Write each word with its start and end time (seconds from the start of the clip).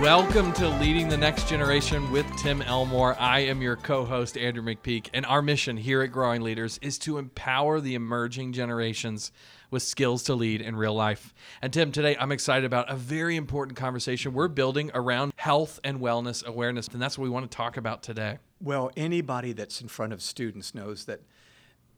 Welcome 0.00 0.54
to 0.54 0.66
Leading 0.66 1.10
the 1.10 1.16
Next 1.18 1.46
Generation 1.46 2.10
with 2.10 2.24
Tim 2.36 2.62
Elmore. 2.62 3.14
I 3.20 3.40
am 3.40 3.60
your 3.60 3.76
co 3.76 4.06
host, 4.06 4.38
Andrew 4.38 4.62
McPeak, 4.62 5.10
and 5.12 5.26
our 5.26 5.42
mission 5.42 5.76
here 5.76 6.00
at 6.00 6.10
Growing 6.10 6.40
Leaders 6.40 6.78
is 6.80 6.98
to 7.00 7.18
empower 7.18 7.82
the 7.82 7.94
emerging 7.94 8.54
generations 8.54 9.30
with 9.70 9.82
skills 9.82 10.22
to 10.22 10.34
lead 10.34 10.62
in 10.62 10.74
real 10.74 10.94
life. 10.94 11.34
And 11.60 11.70
Tim, 11.70 11.92
today 11.92 12.16
I'm 12.18 12.32
excited 12.32 12.64
about 12.64 12.90
a 12.90 12.96
very 12.96 13.36
important 13.36 13.76
conversation 13.76 14.32
we're 14.32 14.48
building 14.48 14.90
around 14.94 15.34
health 15.36 15.78
and 15.84 16.00
wellness 16.00 16.42
awareness, 16.46 16.88
and 16.88 17.00
that's 17.00 17.18
what 17.18 17.24
we 17.24 17.30
want 17.30 17.50
to 17.50 17.54
talk 17.54 17.76
about 17.76 18.02
today. 18.02 18.38
Well, 18.58 18.90
anybody 18.96 19.52
that's 19.52 19.82
in 19.82 19.88
front 19.88 20.14
of 20.14 20.22
students 20.22 20.74
knows 20.74 21.04
that 21.04 21.20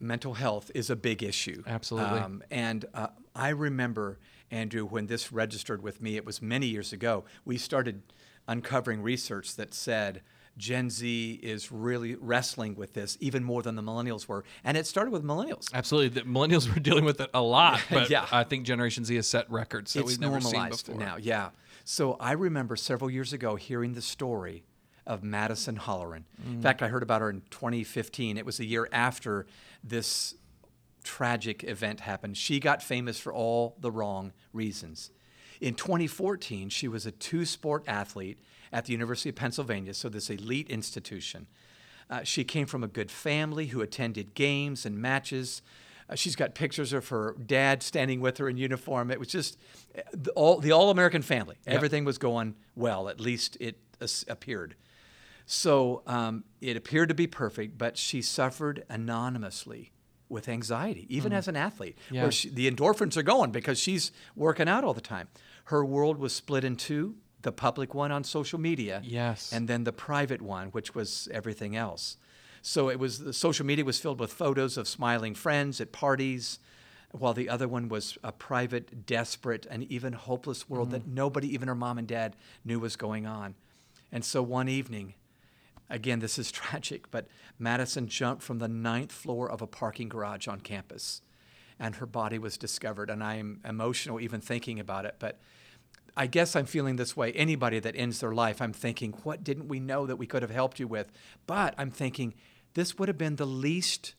mental 0.01 0.35
health 0.35 0.73
is 0.75 0.91
a 0.91 0.97
big 0.97 1.23
issue. 1.23 1.63
Absolutely. 1.69 2.19
Um, 2.19 2.43
and 2.51 2.85
uh, 2.95 3.07
I 3.37 3.51
remember, 3.51 4.19
Andrew, 4.53 4.85
when 4.85 5.07
this 5.07 5.33
registered 5.33 5.83
with 5.83 6.01
me, 6.01 6.17
it 6.17 6.25
was 6.25 6.41
many 6.41 6.67
years 6.67 6.93
ago, 6.93 7.25
we 7.45 7.57
started 7.57 8.03
uncovering 8.47 9.03
research 9.03 9.57
that 9.57 9.75
said, 9.75 10.23
Gen 10.59 10.91
Z 10.91 11.41
is 11.43 11.73
really 11.73 12.15
wrestling 12.17 12.75
with 12.75 12.93
this 12.93 13.17
even 13.21 13.43
more 13.43 13.63
than 13.63 13.75
the 13.75 13.83
millennials 13.83 14.29
were. 14.29 14.45
And 14.63 14.77
it 14.77 14.87
started 14.87 15.11
with 15.11 15.25
millennials. 15.25 15.73
Absolutely. 15.73 16.21
The 16.21 16.29
millennials 16.29 16.69
were 16.75 16.81
dealing 16.81 17.05
with 17.05 17.21
it 17.21 17.31
a 17.33 17.41
lot. 17.41 17.81
But 17.91 18.11
yeah. 18.11 18.27
I 18.31 18.45
think 18.45 18.67
Generation 18.67 19.05
Z 19.05 19.17
has 19.17 19.27
set 19.27 19.51
records 19.51 19.95
that 19.95 20.01
it's 20.01 20.11
we've 20.11 20.21
never 20.21 20.41
seen 20.41 20.69
before. 20.69 20.97
now. 20.97 21.17
Yeah. 21.17 21.51
So 21.85 22.17
I 22.21 22.33
remember 22.33 22.77
several 22.77 23.11
years 23.11 23.33
ago 23.33 23.57
hearing 23.57 23.95
the 23.95 24.03
story 24.03 24.65
of 25.07 25.25
Madison 25.25 25.77
Holleran. 25.79 26.25
Mm. 26.47 26.55
In 26.55 26.63
fact, 26.63 26.83
I 26.83 26.89
heard 26.89 27.03
about 27.03 27.23
her 27.23 27.31
in 27.31 27.43
2015. 27.51 28.37
It 28.37 28.47
was 28.47 28.61
a 28.61 28.65
year 28.65 28.89
after 28.93 29.47
this 29.83 30.35
tragic 31.03 31.65
event 31.65 32.01
happened. 32.01 32.37
She 32.37 32.61
got 32.61 32.83
famous 32.83 33.19
for 33.19 33.33
all 33.33 33.77
the 33.81 33.91
wrong 33.91 34.33
reasons. 34.53 35.11
In 35.61 35.75
2014, 35.75 36.71
she 36.71 36.89
was 36.89 37.07
a 37.07 37.13
two 37.13 37.45
sport 37.45 37.85
athlete 37.87 38.39
at 38.73 38.87
the 38.87 38.93
University 38.93 39.29
of 39.29 39.37
Pennsylvania, 39.37 39.95
so 39.95 40.09
this 40.09 40.31
elite 40.31 40.69
institution. 40.69 41.47
Uh, 42.11 42.23
she 42.25 42.43
came 42.45 42.67
from 42.67 42.83
a 42.83 42.89
good 42.89 43.11
family 43.11 43.67
who 43.67 43.81
attended 43.81 44.35
games 44.35 44.85
and 44.85 44.99
matches. 44.99 45.63
Uh, 46.09 46.15
she's 46.15 46.35
got 46.35 46.55
pictures 46.55 46.93
of 46.93 47.09
her 47.09 47.37
dad 47.47 47.83
standing 47.83 48.21
with 48.21 48.39
her 48.39 48.49
in 48.49 48.57
uniform. 48.57 49.11
It 49.11 49.21
was 49.21 49.29
just 49.29 49.57
the 50.13 50.33
all, 50.33 50.59
the 50.59 50.73
all 50.73 50.91
American 50.91 51.23
family. 51.23 51.57
Yep. 51.67 51.75
Everything 51.77 52.05
was 52.05 52.19
going 52.19 52.57
well, 52.75 53.09
at 53.09 53.21
least 53.21 53.57
it 53.61 53.79
appeared. 54.29 54.75
So 55.47 56.03
um, 56.07 56.45
it 56.61 56.77
appeared 56.77 57.09
to 57.09 57.15
be 57.15 57.27
perfect, 57.27 57.79
but 57.79 57.97
she 57.97 58.21
suffered 58.21 58.85
anonymously 58.89 59.92
with 60.33 60.49
anxiety, 60.49 61.07
even 61.09 61.33
mm. 61.33 61.37
as 61.37 61.47
an 61.47 61.57
athlete, 61.57 61.97
yeah. 62.11 62.23
where 62.23 62.33
she, 62.33 62.49
the 62.49 62.71
endorphins 62.71 63.17
are 63.17 63.23
going 63.23 63.53
because 63.53 63.79
she's 63.79 64.11
working 64.35 64.69
out 64.69 64.83
all 64.83 64.95
the 64.95 65.01
time. 65.01 65.29
Her 65.67 65.85
world 65.85 66.19
was 66.19 66.35
split 66.35 66.65
in 66.65 66.77
two 66.77 67.17
the 67.43 67.53
public 67.53 67.93
one 67.93 68.13
on 68.13 68.25
social 68.25 68.59
media, 68.59 69.03
yes, 69.05 69.53
and 69.53 69.69
then 69.69 69.85
the 69.85 69.93
private 69.93 70.41
one, 70.41 70.69
which 70.69 70.95
was 70.95 71.29
everything 71.33 71.77
else. 71.77 72.17
So 72.63 72.89
it 72.89 72.99
was 72.99 73.19
the 73.19 73.33
social 73.33 73.67
media 73.67 73.85
was 73.85 73.99
filled 73.99 74.21
with 74.21 74.33
photos 74.33 74.77
of 74.77 74.87
smiling 74.87 75.35
friends 75.35 75.81
at 75.81 75.91
parties, 75.93 76.61
while 77.11 77.35
the 77.35 77.49
other 77.49 77.69
one 77.69 77.89
was 77.89 78.17
a 78.23 78.33
private, 78.33 79.07
desperate, 79.07 79.67
and 79.69 79.83
even 79.85 80.13
hopeless 80.13 80.69
world 80.69 80.89
mm. 80.89 80.93
that 80.93 81.07
nobody, 81.07 81.53
even 81.53 81.69
her 81.69 81.75
mom 81.75 81.99
and 81.99 82.09
dad, 82.09 82.37
knew 82.65 82.79
was 82.79 82.97
going 82.97 83.27
on. 83.27 83.55
And 84.13 84.25
so 84.25 84.43
one 84.43 84.69
evening, 84.69 85.15
Again, 85.93 86.19
this 86.19 86.39
is 86.39 86.51
tragic, 86.53 87.11
but 87.11 87.29
Madison 87.59 88.09
jumped 88.09 88.43
from 88.43 88.59
the 88.59 88.69
ninth 88.69 89.13
floor 89.13 89.49
of 89.49 89.63
a 89.63 89.67
parking 89.67 90.09
garage 90.09 90.49
on 90.49 90.61
campus, 90.61 91.23
and 91.79 91.97
her 91.97 92.07
body 92.07 92.39
was 92.39 92.59
discovered. 92.59 93.11
And 93.11 93.23
I 93.23 93.37
am 93.37 93.61
emotional 93.65 94.19
even 94.21 94.41
thinking 94.41 94.81
about 94.81 95.05
it, 95.05 95.17
but 95.21 95.39
I 96.17 96.27
guess 96.27 96.57
I'm 96.57 96.67
feeling 96.67 96.97
this 96.97 97.17
way. 97.17 97.33
Anybody 97.33 97.79
that 97.79 97.97
ends 97.97 98.21
their 98.21 98.33
life, 98.33 98.61
I'm 98.61 98.73
thinking, 98.73 99.13
what 99.23 99.45
didn't 99.45 99.69
we 99.69 99.81
know 99.81 100.07
that 100.07 100.17
we 100.17 100.27
could 100.27 100.43
have 100.43 100.51
helped 100.51 100.81
you 100.81 100.87
with? 100.89 101.13
But 101.47 101.75
I'm 101.79 101.91
thinking, 101.91 102.35
this 102.75 102.99
would 102.99 103.09
have 103.09 103.19
been 103.19 103.37
the 103.37 103.47
least 103.47 104.15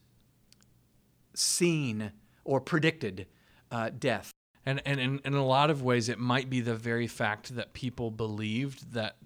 seen 1.36 2.12
or 2.44 2.62
predicted 2.62 3.28
uh, 3.72 3.90
death. 3.98 4.32
And, 4.66 4.82
and 4.86 5.00
in, 5.00 5.22
in 5.26 5.34
a 5.34 5.46
lot 5.46 5.70
of 5.70 5.84
ways, 5.84 6.10
it 6.10 6.20
might 6.20 6.50
be 6.50 6.62
the 6.62 6.76
very 6.76 7.08
fact 7.08 7.56
that 7.56 7.74
people 7.74 8.12
believed 8.12 8.94
that 8.94 9.18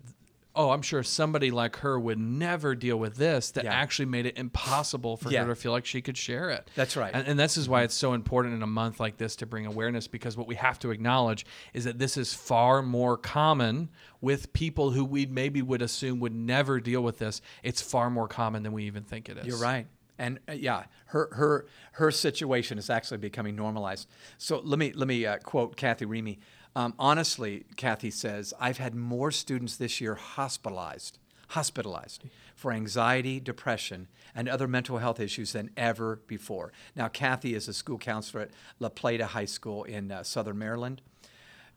oh, 0.58 0.72
I'm 0.72 0.82
sure 0.82 1.04
somebody 1.04 1.52
like 1.52 1.78
her 1.78 2.00
would 2.00 2.18
never 2.18 2.76
deal 2.76 2.98
with 2.98 3.16
this 3.16 3.52
that 3.52 3.64
yeah. 3.66 3.74
actually 3.74 4.08
made 4.08 4.26
it 4.26 4.38
impossible 4.38 5.16
for 5.16 5.30
yeah. 5.30 5.44
her 5.44 5.50
to 5.50 5.56
feel 5.56 5.72
like 5.72 5.86
she 5.86 6.02
could 6.02 6.18
share 6.18 6.50
it. 6.50 6.70
That's 6.76 6.98
right. 6.98 7.12
And, 7.14 7.28
and 7.28 7.40
this 7.40 7.56
is 7.56 7.70
why 7.70 7.84
it's 7.84 7.94
so 7.94 8.14
important 8.14 8.56
in 8.56 8.64
a 8.64 8.68
month 8.68 9.00
like 9.00 9.18
this 9.18 9.36
to 9.38 9.46
bring 9.46 9.66
awareness 9.66 10.08
because 10.08 10.36
what 10.36 10.48
we 10.48 10.56
have 10.56 10.80
to 10.80 10.92
acknowledge 10.92 11.46
is 11.74 11.86
that 11.86 12.00
this 12.00 12.18
is 12.18 12.34
far 12.34 12.82
more 12.82 13.18
common 13.18 13.90
with 14.20 14.52
people 14.52 14.92
who 14.92 15.06
we 15.06 15.28
maybe 15.28 15.62
would 15.62 15.82
assume 15.82 16.20
would 16.20 16.36
never 16.36 16.80
deal 16.80 17.02
with 17.02 17.20
this. 17.20 17.42
It's 17.64 17.82
far 17.82 18.10
more 18.10 18.28
common 18.28 18.64
than 18.64 18.74
we 18.74 18.86
even 18.86 19.04
think 19.04 19.30
it 19.30 19.38
is. 19.38 19.46
You're 19.46 19.60
right. 19.60 19.86
And 20.20 20.40
uh, 20.50 20.54
yeah, 20.54 20.86
her 21.08 21.30
her 21.34 21.68
her 21.94 22.12
situation 22.12 22.78
is 22.78 22.90
actually 22.90 23.20
becoming 23.20 23.56
normalized. 23.56 24.08
So 24.38 24.60
let 24.64 24.80
me 24.80 24.92
let 24.94 25.08
me 25.08 25.26
uh, 25.26 25.38
quote 25.38 25.76
Kathy 25.76 26.06
Remy. 26.06 26.40
Um, 26.78 26.94
honestly, 27.00 27.66
Kathy 27.76 28.12
says, 28.12 28.54
I've 28.60 28.78
had 28.78 28.94
more 28.94 29.32
students 29.32 29.78
this 29.78 30.00
year 30.00 30.14
hospitalized, 30.14 31.18
hospitalized 31.48 32.26
for 32.54 32.72
anxiety, 32.72 33.40
depression, 33.40 34.08
and 34.36 34.48
other 34.48 34.68
mental 34.68 35.00
health 35.00 35.20
issues 35.20 35.54
than 35.54 35.72
ever 35.76 36.18
before. 36.28 36.72
Now, 36.96 37.08
Kathy 37.08 37.56
is 37.56 37.68
a 37.68 37.74
school 37.74 37.98
counselor 37.98 38.44
at 38.44 38.52
La 38.80 38.90
Plata 38.90 39.26
High 39.26 39.46
School 39.46 39.86
in 39.86 40.12
uh, 40.12 40.22
Southern 40.22 40.60
Maryland. 40.60 41.02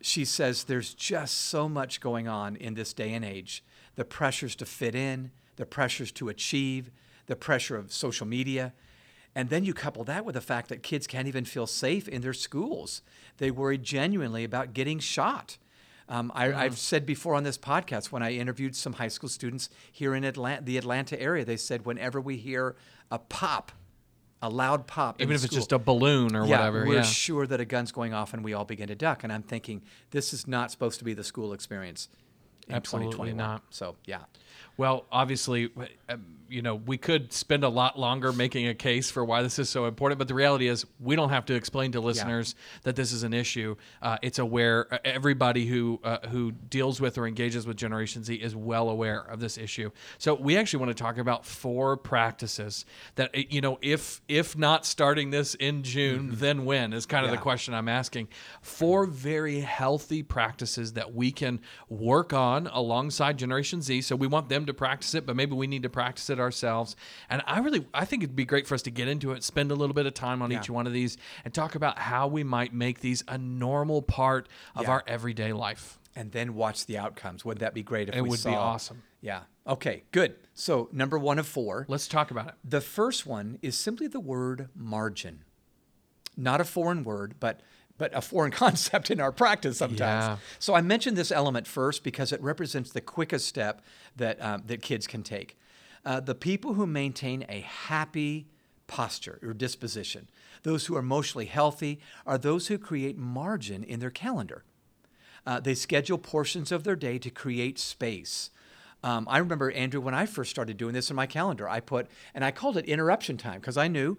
She 0.02 0.26
says 0.26 0.64
there's 0.64 0.92
just 0.92 1.34
so 1.34 1.66
much 1.66 2.02
going 2.02 2.28
on 2.28 2.56
in 2.56 2.74
this 2.74 2.92
day 2.92 3.14
and 3.14 3.24
age 3.24 3.64
the 3.94 4.04
pressures 4.04 4.54
to 4.56 4.66
fit 4.66 4.94
in, 4.94 5.30
the 5.56 5.64
pressures 5.64 6.12
to 6.12 6.28
achieve, 6.28 6.90
the 7.24 7.36
pressure 7.36 7.76
of 7.76 7.90
social 7.90 8.26
media, 8.26 8.74
and 9.34 9.48
then 9.48 9.64
you 9.64 9.74
couple 9.74 10.04
that 10.04 10.24
with 10.24 10.34
the 10.34 10.40
fact 10.40 10.68
that 10.68 10.82
kids 10.82 11.06
can't 11.06 11.28
even 11.28 11.44
feel 11.44 11.66
safe 11.66 12.08
in 12.08 12.22
their 12.22 12.32
schools. 12.32 13.02
They 13.38 13.50
worry 13.50 13.78
genuinely 13.78 14.44
about 14.44 14.74
getting 14.74 14.98
shot. 14.98 15.58
Um, 16.08 16.32
I, 16.34 16.64
have 16.64 16.76
said 16.76 17.06
before 17.06 17.36
on 17.36 17.44
this 17.44 17.56
podcast 17.56 18.10
when 18.10 18.20
I 18.20 18.32
interviewed 18.32 18.74
some 18.74 18.94
high 18.94 19.08
school 19.08 19.28
students 19.28 19.70
here 19.92 20.16
in 20.16 20.24
Atlanta, 20.24 20.62
the 20.62 20.76
Atlanta 20.76 21.20
area, 21.20 21.44
they 21.44 21.56
said 21.56 21.86
whenever 21.86 22.20
we 22.20 22.36
hear 22.36 22.74
a 23.12 23.20
pop, 23.20 23.70
a 24.42 24.48
loud 24.48 24.88
pop, 24.88 25.20
even 25.20 25.36
if 25.36 25.42
school, 25.42 25.46
it's 25.46 25.54
just 25.54 25.70
a 25.70 25.78
balloon 25.78 26.34
or 26.34 26.44
yeah, 26.46 26.58
whatever, 26.58 26.84
we're 26.84 26.96
yeah. 26.96 27.02
sure 27.02 27.46
that 27.46 27.60
a 27.60 27.64
gun's 27.64 27.92
going 27.92 28.12
off 28.12 28.34
and 28.34 28.42
we 28.42 28.52
all 28.52 28.64
begin 28.64 28.88
to 28.88 28.96
duck. 28.96 29.22
And 29.22 29.32
I'm 29.32 29.44
thinking 29.44 29.82
this 30.10 30.32
is 30.32 30.48
not 30.48 30.72
supposed 30.72 30.98
to 30.98 31.04
be 31.04 31.14
the 31.14 31.22
school 31.22 31.52
experience. 31.52 32.08
Absolutely 32.68 33.32
not. 33.32 33.62
So 33.70 33.94
yeah. 34.04 34.22
Well, 34.80 35.04
obviously, 35.12 35.68
um, 36.08 36.24
you 36.50 36.62
know, 36.62 36.74
we 36.74 36.98
could 36.98 37.32
spend 37.32 37.64
a 37.64 37.68
lot 37.68 37.98
longer 37.98 38.32
making 38.32 38.66
a 38.66 38.74
case 38.74 39.10
for 39.10 39.24
why 39.24 39.42
this 39.42 39.58
is 39.58 39.68
so 39.68 39.86
important, 39.86 40.18
but 40.18 40.26
the 40.26 40.34
reality 40.34 40.66
is 40.66 40.84
we 40.98 41.14
don't 41.14 41.30
have 41.30 41.46
to 41.46 41.54
explain 41.54 41.92
to 41.92 42.00
listeners 42.00 42.54
yeah. 42.56 42.80
that 42.84 42.96
this 42.96 43.12
is 43.12 43.22
an 43.22 43.32
issue. 43.32 43.76
Uh, 44.02 44.18
it's 44.20 44.38
aware. 44.38 44.92
Uh, 44.92 44.98
everybody 45.04 45.66
who 45.66 46.00
uh, 46.02 46.26
who 46.28 46.50
deals 46.52 47.00
with 47.00 47.18
or 47.18 47.26
engages 47.26 47.66
with 47.66 47.76
Generation 47.76 48.24
Z 48.24 48.34
is 48.34 48.56
well 48.56 48.88
aware 48.88 49.20
of 49.20 49.38
this 49.38 49.56
issue. 49.56 49.90
So 50.18 50.34
we 50.34 50.56
actually 50.56 50.80
want 50.80 50.96
to 50.96 51.02
talk 51.02 51.18
about 51.18 51.46
four 51.46 51.96
practices 51.96 52.84
that 53.14 53.30
uh, 53.36 53.42
you 53.48 53.60
know, 53.60 53.78
if 53.80 54.20
if 54.28 54.58
not 54.58 54.84
starting 54.84 55.30
this 55.30 55.54
in 55.54 55.82
June, 55.84 56.28
mm-hmm. 56.28 56.40
then 56.40 56.64
when 56.64 56.92
is 56.92 57.06
kind 57.06 57.24
of 57.24 57.30
yeah. 57.30 57.36
the 57.36 57.42
question 57.42 57.74
I'm 57.74 57.88
asking. 57.88 58.28
Four 58.60 59.06
very 59.06 59.60
healthy 59.60 60.22
practices 60.22 60.94
that 60.94 61.14
we 61.14 61.30
can 61.30 61.60
work 61.88 62.32
on 62.32 62.66
alongside 62.66 63.38
Generation 63.38 63.82
Z. 63.82 64.02
So 64.02 64.16
we 64.16 64.26
want 64.26 64.48
them 64.48 64.66
to 64.66 64.69
practice 64.74 65.14
it, 65.14 65.26
but 65.26 65.36
maybe 65.36 65.54
we 65.54 65.66
need 65.66 65.82
to 65.82 65.90
practice 65.90 66.30
it 66.30 66.40
ourselves. 66.40 66.96
And 67.28 67.42
I 67.46 67.58
really, 67.60 67.86
I 67.92 68.04
think 68.04 68.22
it'd 68.22 68.36
be 68.36 68.44
great 68.44 68.66
for 68.66 68.74
us 68.74 68.82
to 68.82 68.90
get 68.90 69.08
into 69.08 69.32
it, 69.32 69.44
spend 69.44 69.70
a 69.70 69.74
little 69.74 69.94
bit 69.94 70.06
of 70.06 70.14
time 70.14 70.42
on 70.42 70.50
yeah. 70.50 70.60
each 70.60 70.70
one 70.70 70.86
of 70.86 70.92
these, 70.92 71.16
and 71.44 71.52
talk 71.52 71.74
about 71.74 71.98
how 71.98 72.26
we 72.26 72.44
might 72.44 72.72
make 72.72 73.00
these 73.00 73.24
a 73.28 73.38
normal 73.38 74.02
part 74.02 74.48
of 74.74 74.84
yeah. 74.84 74.90
our 74.90 75.04
everyday 75.06 75.52
life. 75.52 75.98
And 76.16 76.32
then 76.32 76.54
watch 76.54 76.86
the 76.86 76.98
outcomes. 76.98 77.44
Would 77.44 77.58
that 77.58 77.72
be 77.72 77.82
great 77.82 78.08
if 78.08 78.16
it 78.16 78.22
would 78.22 78.40
saw? 78.40 78.50
be 78.50 78.56
awesome. 78.56 79.02
Yeah. 79.20 79.42
Okay. 79.66 80.02
Good. 80.10 80.34
So 80.54 80.88
number 80.92 81.18
one 81.18 81.38
of 81.38 81.46
four. 81.46 81.86
Let's 81.88 82.08
talk 82.08 82.30
about 82.30 82.48
it. 82.48 82.54
The 82.64 82.80
first 82.80 83.26
one 83.26 83.58
is 83.62 83.76
simply 83.76 84.08
the 84.08 84.20
word 84.20 84.68
margin. 84.74 85.44
Not 86.36 86.60
a 86.60 86.64
foreign 86.64 87.04
word, 87.04 87.36
but 87.38 87.60
but 88.00 88.16
a 88.16 88.22
foreign 88.22 88.50
concept 88.64 89.10
in 89.10 89.20
our 89.20 89.30
practice 89.30 89.78
sometimes. 89.78 90.24
Yeah. 90.24 90.36
So 90.58 90.74
I 90.74 90.80
mentioned 90.80 91.16
this 91.16 91.30
element 91.30 91.68
first 91.68 92.02
because 92.02 92.32
it 92.32 92.42
represents 92.42 92.90
the 92.90 93.02
quickest 93.02 93.46
step 93.46 93.82
that 94.16 94.42
um, 94.42 94.64
that 94.66 94.82
kids 94.82 95.06
can 95.06 95.22
take. 95.22 95.56
Uh, 96.04 96.18
the 96.18 96.34
people 96.34 96.74
who 96.74 96.86
maintain 96.86 97.44
a 97.48 97.60
happy 97.60 98.46
posture 98.86 99.38
or 99.42 99.52
disposition, 99.52 100.28
those 100.62 100.86
who 100.86 100.96
are 100.96 101.00
emotionally 101.00 101.44
healthy, 101.44 102.00
are 102.26 102.38
those 102.38 102.68
who 102.68 102.78
create 102.78 103.18
margin 103.18 103.84
in 103.84 104.00
their 104.00 104.10
calendar. 104.10 104.64
Uh, 105.46 105.60
they 105.60 105.74
schedule 105.74 106.16
portions 106.16 106.72
of 106.72 106.84
their 106.84 106.96
day 106.96 107.18
to 107.18 107.30
create 107.30 107.78
space. 107.78 108.50
Um, 109.04 109.26
I 109.30 109.38
remember, 109.38 109.70
Andrew, 109.70 110.00
when 110.00 110.14
I 110.14 110.26
first 110.26 110.50
started 110.50 110.76
doing 110.76 110.94
this 110.94 111.10
in 111.10 111.16
my 111.16 111.26
calendar, 111.26 111.68
I 111.68 111.80
put, 111.80 112.08
and 112.34 112.44
I 112.44 112.50
called 112.50 112.76
it 112.78 112.86
interruption 112.86 113.36
time 113.36 113.60
because 113.60 113.76
I 113.76 113.88
knew 113.88 114.18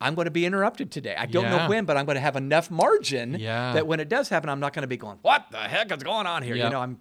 I'm 0.00 0.14
going 0.14 0.26
to 0.26 0.30
be 0.30 0.46
interrupted 0.46 0.90
today. 0.90 1.14
I 1.16 1.26
don't 1.26 1.44
yeah. 1.44 1.56
know 1.56 1.68
when, 1.68 1.84
but 1.84 1.96
I'm 1.96 2.06
going 2.06 2.16
to 2.16 2.20
have 2.20 2.36
enough 2.36 2.70
margin 2.70 3.36
yeah. 3.38 3.72
that 3.72 3.86
when 3.86 4.00
it 4.00 4.08
does 4.08 4.28
happen, 4.28 4.48
I'm 4.48 4.60
not 4.60 4.72
going 4.72 4.82
to 4.82 4.88
be 4.88 4.96
going, 4.96 5.18
what 5.22 5.46
the 5.50 5.58
heck 5.58 5.90
is 5.92 6.02
going 6.02 6.26
on 6.26 6.42
here? 6.42 6.54
Yep. 6.54 6.64
You 6.64 6.70
know, 6.70 6.80
I'm, 6.80 6.98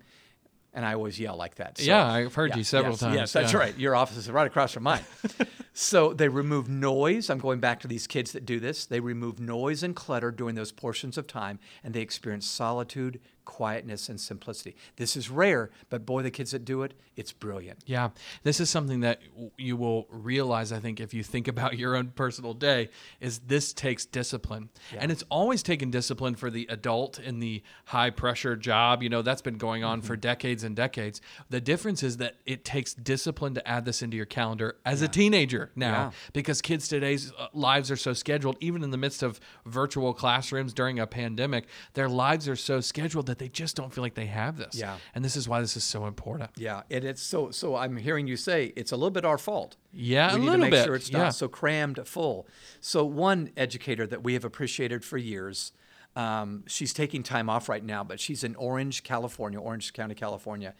And 0.73 0.85
I 0.85 0.93
always 0.93 1.19
yell 1.19 1.35
like 1.35 1.55
that. 1.55 1.77
So, 1.77 1.83
Yeah, 1.83 2.05
I've 2.05 2.33
heard 2.33 2.55
you 2.55 2.63
several 2.63 2.93
yes, 2.93 2.99
times, 2.99 3.15
Yes, 3.15 3.33
that's 3.33 3.53
yeah. 3.53 3.59
right. 3.59 3.77
Your 3.77 3.95
office 3.95 4.17
is 4.17 4.31
right 4.31 4.47
across 4.47 4.73
from 4.73 4.83
mine. 4.83 5.03
so 5.73 6.13
they 6.13 6.27
remove 6.27 6.69
noise. 6.69 7.29
I'm 7.29 7.39
going 7.39 7.59
back 7.59 7.79
to 7.81 7.87
these 7.87 8.07
kids 8.07 8.31
that 8.31 8.45
do 8.45 8.59
this. 8.59 8.85
They 8.85 8.99
remove 8.99 9.39
noise 9.39 9.83
and 9.83 9.95
clutter 9.95 10.31
during 10.31 10.55
those 10.55 10.71
portions 10.71 11.17
of 11.17 11.27
time, 11.27 11.59
and 11.83 11.93
they 11.93 12.01
experience 12.01 12.47
solitude, 12.47 13.19
quietness, 13.47 14.09
and 14.09 14.19
simplicity. 14.19 14.75
This 14.97 15.15
is 15.15 15.29
rare, 15.29 15.69
but 15.89 16.05
boy, 16.05 16.21
the 16.21 16.29
kids 16.29 16.51
that 16.51 16.65
do 16.65 16.83
it, 16.83 16.93
it's 17.15 17.31
brilliant. 17.31 17.79
Yeah, 17.85 18.09
this 18.43 18.59
is 18.59 18.69
something 18.69 18.99
that 18.99 19.21
you 19.57 19.77
will 19.77 20.05
realize. 20.11 20.71
I 20.73 20.79
think 20.79 20.99
if 20.99 21.13
you 21.13 21.23
think 21.23 21.47
about 21.55 21.77
your 21.77 21.95
own 21.95 22.09
personal 22.09 22.53
day, 22.53 22.89
is 23.21 23.39
this 23.39 23.71
takes 23.73 24.05
discipline, 24.05 24.69
and 24.97 25.11
it's 25.11 25.23
always 25.29 25.63
taken 25.63 25.89
discipline 25.89 26.35
for 26.35 26.49
the 26.51 26.67
adult 26.69 27.19
in 27.19 27.39
the 27.39 27.63
high 27.85 28.09
pressure 28.09 28.55
job. 28.57 29.01
You 29.01 29.07
know 29.09 29.21
that's 29.21 29.41
been 29.41 29.57
going 29.57 29.83
on 29.83 29.99
Mm-hmm. 29.99 30.07
for 30.07 30.15
decades 30.17 30.63
and 30.65 30.75
decades. 30.75 31.21
The 31.49 31.61
difference 31.61 32.03
is 32.03 32.17
that 32.17 32.35
it 32.45 32.65
takes 32.65 32.93
discipline 32.93 33.53
to 33.55 33.65
add 33.67 33.85
this 33.85 34.01
into 34.01 34.17
your 34.17 34.25
calendar 34.25 34.75
as 34.85 35.01
a 35.01 35.07
teenager 35.07 35.71
now, 35.75 35.91
Yeah. 35.91 36.11
because 36.33 36.61
kids 36.61 36.89
today's 36.89 37.31
uh, 37.39 37.47
lives 37.53 37.89
are 37.89 37.95
so 37.95 38.11
scheduled. 38.13 38.57
Even 38.59 38.83
in 38.83 38.91
the 38.91 38.97
midst 38.97 39.23
of 39.23 39.39
virtual 39.65 40.13
classrooms 40.13 40.73
during 40.73 40.99
a 40.99 41.07
pandemic, 41.07 41.65
their 41.93 42.09
lives 42.09 42.49
are 42.49 42.55
so 42.57 42.81
scheduled 42.81 43.25
that 43.27 43.36
they 43.37 43.49
just 43.49 43.75
don't 43.75 43.93
feel 43.93 44.03
like 44.03 44.15
they 44.15 44.25
have 44.27 44.57
this. 44.57 44.75
Yeah. 44.75 44.97
and 45.15 45.23
this 45.23 45.35
is 45.35 45.47
why 45.47 45.61
this 45.61 45.77
is 45.77 45.83
so 45.83 46.05
important. 46.05 46.49
Yeah, 46.55 46.83
and 46.89 47.03
it's 47.03 47.21
so. 47.21 47.51
So 47.51 47.75
I'm 47.75 47.97
hearing 47.97 48.27
you 48.27 48.37
say 48.37 48.73
it's 48.75 48.91
a 48.91 48.95
little 48.95 49.11
bit 49.11 49.25
our 49.25 49.37
fault. 49.37 49.77
Yeah, 49.91 50.29
we 50.31 50.35
a 50.35 50.37
need 50.39 50.45
little 50.45 50.55
to 50.55 50.61
make 50.61 50.71
bit, 50.71 50.85
sure 50.85 50.95
it's 50.95 51.09
yeah. 51.09 51.17
not 51.19 51.35
so 51.35 51.47
crammed 51.47 51.99
full. 52.05 52.47
So 52.79 53.05
one 53.05 53.51
educator 53.57 54.07
that 54.07 54.23
we 54.23 54.33
have 54.33 54.45
appreciated 54.45 55.03
for 55.03 55.17
years, 55.17 55.71
um, 56.15 56.63
she's 56.67 56.93
taking 56.93 57.23
time 57.23 57.49
off 57.49 57.69
right 57.69 57.83
now, 57.83 58.03
but 58.03 58.19
she's 58.19 58.43
in 58.43 58.55
Orange, 58.55 59.03
California, 59.03 59.59
Orange 59.59 59.93
County, 59.93 60.15
California. 60.15 60.73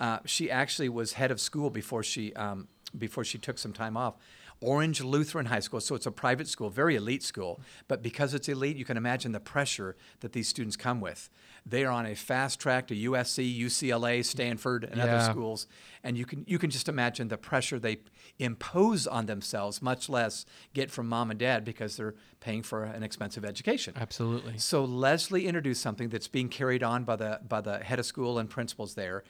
Uh, 0.00 0.18
she 0.24 0.50
actually 0.50 0.88
was 0.88 1.14
head 1.14 1.30
of 1.30 1.40
school 1.40 1.70
before 1.70 2.02
she 2.02 2.32
um, 2.34 2.68
before 2.96 3.24
she 3.24 3.38
took 3.38 3.58
some 3.58 3.72
time 3.72 3.96
off. 3.96 4.16
Orange 4.62 5.00
Lutheran 5.02 5.46
High 5.46 5.60
School, 5.60 5.80
so 5.80 5.94
it's 5.96 6.06
a 6.06 6.12
private 6.12 6.46
school, 6.46 6.70
very 6.70 6.94
elite 6.94 7.22
school. 7.22 7.60
But 7.88 8.02
because 8.02 8.32
it's 8.32 8.48
elite, 8.48 8.76
you 8.76 8.84
can 8.84 8.96
imagine 8.96 9.32
the 9.32 9.40
pressure 9.40 9.96
that 10.20 10.32
these 10.32 10.46
students 10.48 10.76
come 10.76 11.00
with. 11.00 11.28
They 11.64 11.84
are 11.84 11.92
on 11.92 12.06
a 12.06 12.14
fast 12.14 12.58
track 12.58 12.88
to 12.88 12.94
USC, 12.94 13.58
UCLA, 13.60 14.24
Stanford, 14.24 14.84
and 14.84 15.00
other 15.00 15.20
schools, 15.20 15.66
and 16.02 16.18
you 16.18 16.24
can 16.24 16.44
you 16.46 16.58
can 16.58 16.70
just 16.70 16.88
imagine 16.88 17.28
the 17.28 17.38
pressure 17.38 17.78
they 17.78 17.98
impose 18.38 19.06
on 19.06 19.26
themselves, 19.26 19.80
much 19.80 20.08
less 20.08 20.44
get 20.74 20.90
from 20.90 21.08
mom 21.08 21.30
and 21.30 21.38
dad 21.38 21.64
because 21.64 21.96
they're 21.96 22.14
paying 22.40 22.62
for 22.62 22.84
an 22.84 23.02
expensive 23.02 23.44
education. 23.44 23.94
Absolutely. 23.96 24.58
So 24.58 24.84
Leslie 24.84 25.46
introduced 25.46 25.82
something 25.82 26.08
that's 26.08 26.28
being 26.28 26.48
carried 26.48 26.82
on 26.82 27.04
by 27.04 27.16
the 27.16 27.40
by 27.48 27.60
the 27.60 27.78
head 27.78 27.98
of 27.98 28.06
school 28.06 28.38
and 28.38 28.50
principals 28.50 28.94
there. 28.94 29.22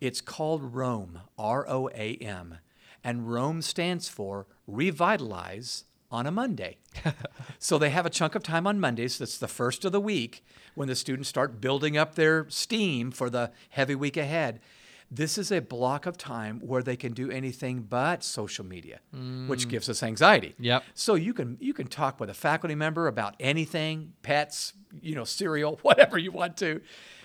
It's 0.00 0.20
called 0.20 0.74
ROAM, 0.74 1.20
R 1.36 1.68
O 1.68 1.88
A 1.88 2.16
M, 2.16 2.58
and 3.02 3.30
ROAM 3.30 3.62
stands 3.62 4.08
for 4.08 4.46
revitalize 4.66 5.84
on 6.10 6.26
a 6.26 6.30
Monday. 6.30 6.78
so 7.58 7.78
they 7.78 7.90
have 7.90 8.06
a 8.06 8.10
chunk 8.10 8.34
of 8.34 8.42
time 8.42 8.66
on 8.66 8.80
Mondays. 8.80 9.18
That's 9.18 9.38
the 9.38 9.48
first 9.48 9.84
of 9.84 9.92
the 9.92 10.00
week 10.00 10.44
when 10.74 10.88
the 10.88 10.96
students 10.96 11.28
start 11.28 11.60
building 11.60 11.96
up 11.96 12.14
their 12.14 12.48
steam 12.48 13.10
for 13.10 13.30
the 13.30 13.50
heavy 13.70 13.94
week 13.94 14.16
ahead. 14.16 14.60
This 15.12 15.38
is 15.38 15.50
a 15.50 15.60
block 15.60 16.06
of 16.06 16.16
time 16.16 16.60
where 16.60 16.84
they 16.84 16.96
can 16.96 17.12
do 17.12 17.30
anything 17.30 17.80
but 17.82 18.22
social 18.22 18.64
media, 18.64 19.00
which 19.48 19.66
mm. 19.66 19.68
gives 19.68 19.88
us 19.88 20.04
anxiety. 20.04 20.54
Yep. 20.60 20.84
So 20.94 21.16
you 21.16 21.34
can 21.34 21.56
you 21.60 21.74
can 21.74 21.88
talk 21.88 22.20
with 22.20 22.30
a 22.30 22.34
faculty 22.34 22.76
member 22.76 23.08
about 23.08 23.34
anything, 23.40 24.12
pets, 24.22 24.72
you 25.02 25.16
know, 25.16 25.24
cereal, 25.24 25.80
whatever 25.82 26.16
you 26.16 26.30
want 26.30 26.56
to. 26.58 26.80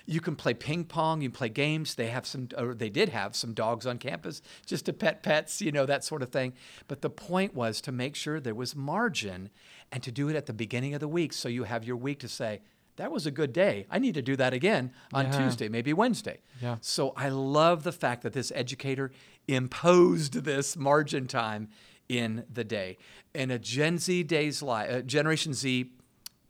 You 0.08 0.22
can 0.22 0.36
play 0.36 0.54
ping 0.54 0.84
pong. 0.86 1.22
You 1.22 1.30
can 1.30 1.36
play 1.38 1.50
games. 1.50 1.96
They 1.96 2.08
have 2.08 2.26
some, 2.28 2.50
or 2.58 2.74
they 2.76 2.90
did 2.90 3.10
have 3.10 3.36
some 3.36 3.54
dogs 3.54 3.86
on 3.88 3.98
campus 3.98 4.42
just 4.66 4.86
to 4.86 4.94
pet 4.94 5.24
pets, 5.24 5.62
you 5.62 5.72
know, 5.72 5.86
that 5.86 6.04
sort 6.04 6.22
of 6.22 6.30
thing. 6.30 6.54
But 6.88 7.02
the 7.02 7.10
point 7.10 7.56
was 7.56 7.82
to 7.82 7.92
make 7.92 8.16
sure 8.16 8.40
there 8.40 8.54
was 8.56 8.76
margin, 8.76 9.50
and 9.92 10.02
to 10.04 10.12
do 10.12 10.30
it 10.30 10.36
at 10.36 10.46
the 10.46 10.54
beginning 10.54 10.94
of 10.94 11.00
the 11.00 11.08
week, 11.08 11.32
so 11.34 11.48
you 11.50 11.64
have 11.64 11.84
your 11.84 11.96
week 11.98 12.20
to 12.20 12.28
say. 12.28 12.62
That 12.98 13.12
was 13.12 13.26
a 13.26 13.32
good 13.32 13.52
day. 13.52 13.86
I 13.92 14.00
need 14.00 14.14
to 14.14 14.22
do 14.22 14.36
that 14.38 14.54
again 14.54 14.92
on 15.14 15.26
Yeah. 15.26 15.38
Tuesday, 15.44 15.68
maybe 15.68 15.92
Wednesday. 15.92 16.40
Yeah. 16.62 16.78
So 16.82 17.10
I 17.18 17.28
love 17.30 17.84
the 17.84 17.92
fact 17.92 18.22
that 18.24 18.32
this 18.34 18.52
educator 18.56 19.12
imposed 19.48 20.44
this 20.44 20.76
margin 20.78 21.28
time 21.28 21.70
in 22.08 22.46
the 22.52 22.64
day. 22.64 22.98
In 23.34 23.52
a 23.52 23.60
Gen 23.60 23.98
Z 23.98 24.24
day's 24.24 24.62
life, 24.62 24.92
uh, 24.92 25.02
Generation 25.02 25.54
Z 25.54 25.92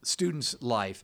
student's 0.03 0.55
life, 0.61 1.03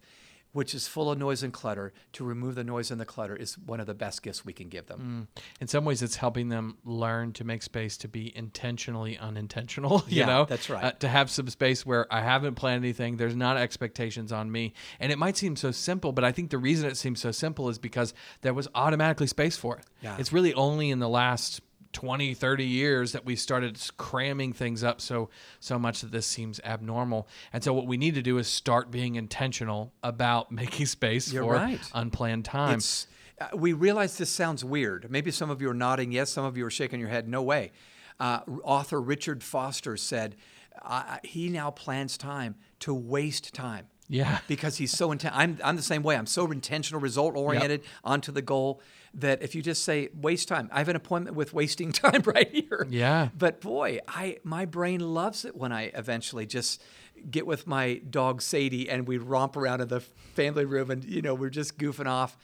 which 0.54 0.74
is 0.76 0.88
full 0.88 1.10
of 1.12 1.18
noise 1.18 1.44
and 1.44 1.54
clutter, 1.54 1.94
to 2.14 2.24
remove 2.24 2.56
the 2.56 2.64
noise 2.64 2.92
and 2.92 3.00
the 3.00 3.06
clutter 3.06 3.36
is 3.36 3.58
one 3.58 3.80
of 3.80 3.88
the 3.88 3.94
best 3.94 4.22
gifts 4.24 4.44
we 4.46 4.54
can 4.54 4.68
give 4.70 4.86
them. 4.88 5.28
in 5.60 5.68
some 5.68 5.86
ways 5.86 6.02
it's 6.02 6.18
helping 6.18 6.50
them 6.50 6.78
learn 6.84 7.32
to 7.34 7.44
make 7.44 7.64
space 7.64 7.98
to 7.98 8.08
be 8.08 8.36
intentionally 8.36 9.18
unintentional 9.18 10.04
you 10.08 10.20
Yeah, 10.20 10.26
know 10.26 10.46
that's 10.46 10.70
right. 10.70 10.84
Uh, 10.84 10.92
to 11.00 11.08
have 11.08 11.30
some 11.30 11.48
space 11.50 11.86
where 11.86 12.12
i 12.14 12.22
haven't 12.22 12.56
planned 12.56 12.84
anything 12.84 13.18
there's 13.18 13.36
not 13.36 13.58
expectations 13.58 14.32
on 14.32 14.52
me 14.52 14.74
and 15.00 15.12
it 15.12 15.18
might 15.18 15.38
seem 15.38 15.56
so 15.56 15.72
simple 15.72 16.12
but 16.12 16.24
i 16.24 16.32
think 16.32 16.50
the 16.50 16.58
reason 16.58 16.90
it 16.90 16.98
seems 16.98 17.20
so 17.22 17.32
simple 17.32 17.70
is 17.70 17.78
because 17.80 18.14
there 18.42 18.54
was 18.54 18.68
automatically 18.76 19.28
space 19.28 19.56
for 19.58 19.78
it 19.78 19.86
Yeah. 20.02 20.16
it's 20.20 20.34
really 20.34 20.54
only 20.54 20.90
in 20.90 21.00
the 21.00 21.10
last 21.10 21.62
20 21.94 22.34
30 22.34 22.66
years 22.66 23.12
that 23.12 23.26
we 23.26 23.36
started 23.36 23.80
cramming 23.98 24.54
things 24.54 24.84
up 24.84 25.02
so 25.02 25.30
so 25.60 25.78
much 25.78 26.02
that 26.02 26.12
this 26.12 26.26
seems 26.26 26.60
abnormal 26.64 27.28
and 27.54 27.64
so 27.64 27.74
what 27.74 27.86
we 27.86 27.98
need 27.98 28.16
to 28.16 28.22
do 28.22 28.38
is 28.38 28.48
start 28.48 28.90
being 28.92 29.16
intentional 29.16 29.94
about 30.04 30.52
making 30.62 30.86
space 30.86 31.32
You're 31.32 31.44
for 31.44 31.54
right. 31.54 31.80
unplanned 31.94 32.46
time 32.46 32.78
It's, 32.78 33.08
uh, 33.42 33.48
we 33.56 33.74
realize 33.74 34.18
this 34.18 34.30
sounds 34.30 34.64
weird. 34.64 35.10
Maybe 35.10 35.32
some 35.32 35.50
of 35.50 35.62
you 35.62 35.70
are 35.70 35.74
nodding 35.74 36.12
yes, 36.12 36.30
some 36.30 36.46
of 36.46 36.58
you 36.58 36.66
are 36.66 36.70
shaking 36.70 37.00
your 37.00 37.10
head 37.10 37.28
no 37.28 37.42
way. 37.42 37.72
Uh, 38.20 38.42
author 38.64 39.02
Richard 39.02 39.44
Foster 39.44 39.98
said 39.98 40.36
uh, 40.84 41.18
he 41.24 41.50
now 41.50 41.72
plans 41.72 42.18
time 42.18 42.56
to 42.82 42.94
waste 42.94 43.54
time. 43.54 43.88
Yeah. 44.08 44.40
Because 44.48 44.78
he's 44.78 44.92
so 44.92 45.12
intent. 45.12 45.36
I'm, 45.36 45.58
I'm 45.64 45.76
the 45.76 45.82
same 45.82 46.04
way. 46.04 46.18
I'm 46.18 46.26
so 46.28 46.52
intentional, 46.52 47.02
result 47.02 47.36
oriented, 47.36 47.82
onto 48.04 48.32
the 48.32 48.42
goal 48.42 48.82
that 49.16 49.42
if 49.42 49.56
you 49.56 49.62
just 49.62 49.84
say 49.84 50.10
waste 50.14 50.48
time, 50.48 50.70
I 50.72 50.80
have 50.80 50.90
an 50.90 50.96
appointment 50.96 51.36
with 51.36 51.54
wasting 51.54 51.92
time 51.92 52.22
right 52.26 52.50
here. 52.52 52.88
Yeah. 52.90 53.30
But 53.38 53.62
boy, 53.62 54.00
I 54.08 54.38
my 54.44 54.66
brain 54.66 55.00
loves 55.00 55.46
it 55.46 55.56
when 55.56 55.72
I 55.72 55.92
eventually 55.94 56.46
just 56.46 56.82
get 57.30 57.46
with 57.46 57.68
my 57.68 58.02
dog 58.10 58.42
Sadie 58.42 58.90
and 58.90 59.08
we 59.08 59.18
romp 59.18 59.56
around 59.56 59.82
in 59.82 59.90
the 59.90 60.00
family 60.00 60.66
room 60.66 60.90
and 60.90 61.04
you 61.04 61.22
know 61.22 61.36
we're 61.36 61.50
just 61.50 61.78
goofing 61.78 62.08
off. 62.08 62.38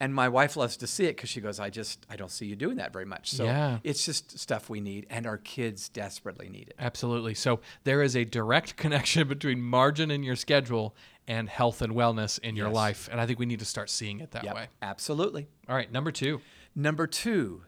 And 0.00 0.12
my 0.14 0.28
wife 0.28 0.56
loves 0.56 0.76
to 0.78 0.86
see 0.88 1.04
it 1.04 1.16
because 1.16 1.30
she 1.30 1.40
goes, 1.40 1.60
I 1.60 1.70
just 1.70 2.04
I 2.10 2.16
don't 2.16 2.30
see 2.30 2.46
you 2.46 2.56
doing 2.56 2.76
that 2.78 2.92
very 2.92 3.04
much. 3.04 3.30
So 3.30 3.44
Yeah. 3.44 3.78
it's 3.84 4.04
just 4.04 4.38
stuff 4.38 4.68
we 4.68 4.80
need, 4.80 5.06
and 5.08 5.24
our 5.26 5.38
kids 5.38 5.88
desperately 5.88 6.48
need 6.48 6.68
it. 6.68 6.74
Absolutely. 6.78 7.34
So 7.34 7.60
there 7.84 8.02
is 8.02 8.16
a 8.16 8.24
direct 8.24 8.76
connection 8.84 9.28
between 9.28 9.62
margin 9.62 10.10
in 10.10 10.22
your 10.24 10.36
schedule 10.36 10.94
and 11.28 11.48
health 11.48 11.80
and 11.80 11.94
wellness 11.94 12.38
in 12.40 12.56
your 12.56 12.66
Yes. 12.68 12.74
life. 12.74 13.08
And 13.10 13.20
I 13.20 13.26
think 13.26 13.38
we 13.38 13.46
need 13.46 13.60
to 13.60 13.64
start 13.64 13.88
seeing 13.88 14.20
it 14.20 14.32
that 14.32 14.44
Yep, 14.44 14.54
way. 14.54 14.66
absolutely. 14.82 15.46
All 15.68 15.76
right, 15.76 15.90
number 15.90 16.10
two. 16.12 16.40
Number 16.74 17.06
two 17.06 17.62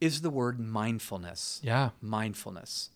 is 0.00 0.22
the 0.22 0.30
word 0.30 0.58
mindfulness. 0.58 1.60
Yeah. 1.62 1.90
Mindfulness. 2.00 2.90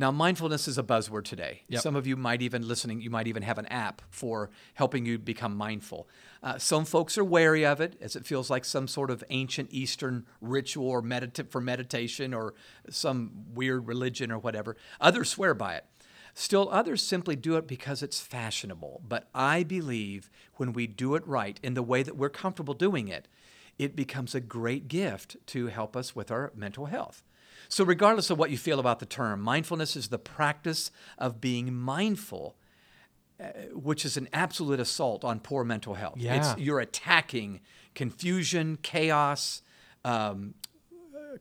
Now, 0.00 0.10
mindfulness 0.10 0.66
is 0.66 0.78
a 0.78 0.82
buzzword 0.82 1.24
today. 1.24 1.60
Yep. 1.68 1.82
Some 1.82 1.94
of 1.94 2.06
you 2.06 2.16
might 2.16 2.40
even 2.40 2.66
listening, 2.66 3.02
you 3.02 3.10
might 3.10 3.26
even 3.26 3.42
have 3.42 3.58
an 3.58 3.66
app 3.66 4.00
for 4.08 4.48
helping 4.72 5.04
you 5.04 5.18
become 5.18 5.54
mindful. 5.54 6.08
Uh, 6.42 6.56
some 6.56 6.86
folks 6.86 7.18
are 7.18 7.24
wary 7.24 7.66
of 7.66 7.82
it, 7.82 7.98
as 8.00 8.16
it 8.16 8.24
feels 8.24 8.48
like 8.48 8.64
some 8.64 8.88
sort 8.88 9.10
of 9.10 9.22
ancient 9.28 9.70
Eastern 9.70 10.24
ritual 10.40 10.88
or 10.88 11.02
for 11.50 11.60
meditation 11.60 12.32
or 12.32 12.54
some 12.88 13.44
weird 13.52 13.86
religion 13.86 14.32
or 14.32 14.38
whatever. 14.38 14.74
Others 15.02 15.28
swear 15.28 15.52
by 15.52 15.74
it. 15.74 15.84
Still, 16.32 16.70
others 16.72 17.02
simply 17.02 17.36
do 17.36 17.56
it 17.58 17.66
because 17.66 18.02
it's 18.02 18.20
fashionable. 18.20 19.02
But 19.06 19.28
I 19.34 19.64
believe 19.64 20.30
when 20.54 20.72
we 20.72 20.86
do 20.86 21.14
it 21.14 21.26
right 21.26 21.60
in 21.62 21.74
the 21.74 21.82
way 21.82 22.02
that 22.02 22.16
we're 22.16 22.30
comfortable 22.30 22.72
doing 22.72 23.08
it, 23.08 23.28
it 23.80 23.96
becomes 23.96 24.34
a 24.34 24.40
great 24.40 24.88
gift 24.88 25.36
to 25.46 25.68
help 25.68 25.96
us 25.96 26.14
with 26.14 26.30
our 26.30 26.52
mental 26.54 26.86
health. 26.86 27.24
So, 27.68 27.82
regardless 27.82 28.28
of 28.30 28.38
what 28.38 28.50
you 28.50 28.58
feel 28.58 28.78
about 28.78 28.98
the 28.98 29.06
term, 29.06 29.40
mindfulness 29.40 29.96
is 29.96 30.08
the 30.08 30.18
practice 30.18 30.90
of 31.16 31.40
being 31.40 31.72
mindful, 31.74 32.56
uh, 33.40 33.44
which 33.72 34.04
is 34.04 34.16
an 34.18 34.28
absolute 34.32 34.80
assault 34.80 35.24
on 35.24 35.40
poor 35.40 35.64
mental 35.64 35.94
health. 35.94 36.18
Yeah. 36.18 36.34
It's, 36.34 36.60
you're 36.60 36.80
attacking 36.80 37.60
confusion, 37.94 38.78
chaos, 38.82 39.62
um, 40.04 40.54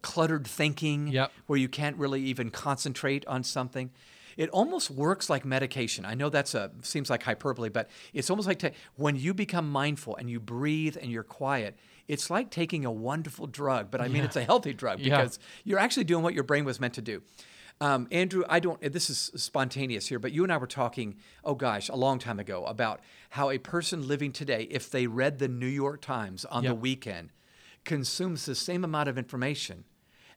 cluttered 0.01 0.47
thinking, 0.47 1.07
Yep. 1.07 1.31
where 1.47 1.59
you 1.59 1.67
can't 1.67 1.97
really 1.97 2.21
even 2.21 2.51
concentrate 2.51 3.25
on 3.27 3.43
something. 3.43 3.89
It 4.37 4.49
almost 4.51 4.89
works 4.89 5.29
like 5.29 5.43
medication. 5.43 6.05
I 6.05 6.13
know 6.13 6.29
that's 6.29 6.55
a 6.55 6.71
seems 6.83 7.09
like 7.09 7.23
hyperbole, 7.23 7.67
but 7.67 7.89
it's 8.13 8.29
almost 8.29 8.47
like 8.47 8.73
when 8.95 9.17
you 9.17 9.33
become 9.33 9.69
mindful 9.69 10.15
and 10.15 10.29
you 10.29 10.39
breathe 10.39 10.95
and 11.01 11.11
you're 11.11 11.23
quiet. 11.23 11.77
It's 12.09 12.29
like 12.29 12.49
taking 12.49 12.83
a 12.83 12.91
wonderful 12.91 13.47
drug, 13.47 13.89
but 13.91 14.01
I 14.01 14.07
mean 14.09 14.23
it's 14.25 14.35
a 14.35 14.43
healthy 14.43 14.73
drug 14.73 14.99
Yeah. 14.99 15.17
because 15.21 15.39
you're 15.63 15.79
actually 15.79 16.03
doing 16.05 16.23
what 16.23 16.33
your 16.33 16.43
brain 16.43 16.65
was 16.65 16.79
meant 16.79 16.95
to 16.95 17.01
do. 17.01 17.21
Um, 17.79 18.07
Andrew, 18.11 18.43
I 18.49 18.59
don't. 18.59 18.81
This 18.81 19.09
is 19.09 19.31
spontaneous 19.35 20.07
here, 20.07 20.19
but 20.19 20.33
you 20.33 20.43
and 20.43 20.51
I 20.51 20.57
were 20.57 20.67
talking. 20.67 21.15
Oh 21.45 21.55
gosh, 21.55 21.87
a 21.87 21.95
long 21.95 22.19
time 22.19 22.37
ago 22.39 22.65
about 22.65 22.99
how 23.29 23.49
a 23.51 23.57
person 23.57 24.05
living 24.05 24.33
today, 24.33 24.63
if 24.69 24.89
they 24.89 25.07
read 25.07 25.39
the 25.39 25.47
New 25.47 25.67
York 25.67 26.01
Times 26.01 26.43
on 26.45 26.65
the 26.65 26.75
weekend, 26.75 27.29
consumes 27.85 28.45
the 28.45 28.55
same 28.55 28.83
amount 28.83 29.07
of 29.07 29.17
information 29.17 29.85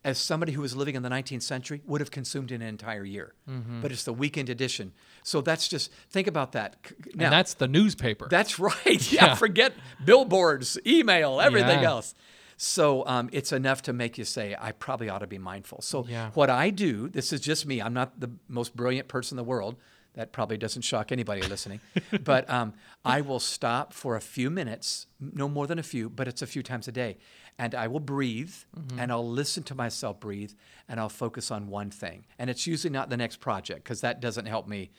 as 0.04 0.18
somebody 0.18 0.52
who 0.52 0.60
was 0.60 0.74
living 0.74 0.96
in 0.96 1.02
the 1.02 1.08
19th 1.08 1.42
century 1.42 1.80
would 1.86 2.00
have 2.00 2.10
consumed 2.10 2.50
in 2.50 2.60
an 2.60 2.68
entire 2.68 3.04
year. 3.04 3.34
Mm-hmm. 3.48 3.82
But 3.82 3.92
it's 3.92 4.02
the 4.04 4.12
weekend 4.12 4.48
edition. 4.48 4.92
So 5.22 5.40
that's 5.40 5.68
just, 5.68 5.92
think 6.10 6.26
about 6.26 6.52
that. 6.52 6.76
Now, 7.14 7.26
and 7.26 7.32
that's 7.32 7.54
the 7.54 7.68
newspaper. 7.68 8.26
that's 8.28 8.58
right. 8.70 9.12
Yeah, 9.12 9.26
Yeah. 9.26 9.34
forget 9.36 9.72
billboards, 10.04 10.78
email, 10.86 11.40
everything 11.40 11.82
Yeah. 11.82 11.88
else. 11.90 12.14
So 12.56 13.06
um, 13.06 13.28
it's 13.32 13.52
enough 13.52 13.82
to 13.82 13.92
make 13.92 14.18
you 14.18 14.24
say, 14.24 14.56
I 14.60 14.72
probably 14.72 15.08
ought 15.08 15.18
to 15.20 15.26
be 15.26 15.38
mindful. 15.38 15.80
So 15.82 16.04
Yeah. 16.08 16.30
what 16.34 16.50
I 16.50 16.70
do, 16.70 17.08
this 17.08 17.32
is 17.32 17.40
just 17.40 17.66
me. 17.66 17.80
I'm 17.80 17.94
not 17.94 18.18
the 18.20 18.30
most 18.48 18.76
brilliant 18.76 19.08
person 19.08 19.38
in 19.38 19.44
the 19.44 19.48
world. 19.48 19.76
That 20.14 20.30
probably 20.30 20.58
doesn't 20.58 20.82
shock 20.82 21.10
anybody 21.10 21.40
listening. 21.42 21.80
but 22.24 22.48
um, 22.50 22.74
I 23.04 23.22
will 23.22 23.40
stop 23.40 23.94
for 23.94 24.14
a 24.14 24.20
few 24.20 24.50
minutes, 24.50 25.06
no 25.18 25.48
more 25.48 25.66
than 25.66 25.78
a 25.78 25.82
few, 25.82 26.10
but 26.10 26.28
it's 26.28 26.42
a 26.42 26.46
few 26.46 26.62
times 26.62 26.86
a 26.86 26.92
day. 26.92 27.16
And 27.62 27.74
I 27.74 27.86
will 27.92 28.00
breathe 28.16 28.54
Mm-hmm. 28.76 28.98
and 29.00 29.12
I'll 29.12 29.28
listen 29.42 29.62
to 29.64 29.74
myself 29.74 30.18
breathe 30.20 30.52
and 30.88 30.98
I'll 31.00 31.08
focus 31.24 31.50
on 31.50 31.68
one 31.68 31.90
thing. 31.90 32.18
And 32.38 32.50
it's 32.50 32.66
usually 32.66 32.92
not 32.98 33.06
the 33.10 33.16
next 33.16 33.36
project 33.48 33.84
because 33.84 34.00
that 34.00 34.20
doesn't 34.20 34.46
help 34.46 34.66
me 34.66 34.90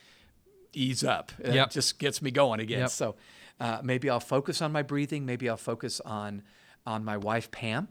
ease 0.73 1.03
up. 1.03 1.31
It 1.39 1.53
Yep. 1.55 1.71
just 1.71 1.99
gets 1.99 2.21
me 2.21 2.31
going 2.31 2.59
again. 2.59 2.79
Yep. 2.79 2.89
So 2.89 3.15
uh, 3.59 3.79
maybe 3.83 4.09
I'll 4.09 4.19
focus 4.37 4.61
on 4.61 4.71
my 4.71 4.81
breathing. 4.83 5.25
Maybe 5.25 5.49
I'll 5.49 5.57
focus 5.73 5.99
on 6.01 6.43
on 6.85 7.03
my 7.05 7.17
wife 7.17 7.49
Pam, 7.51 7.87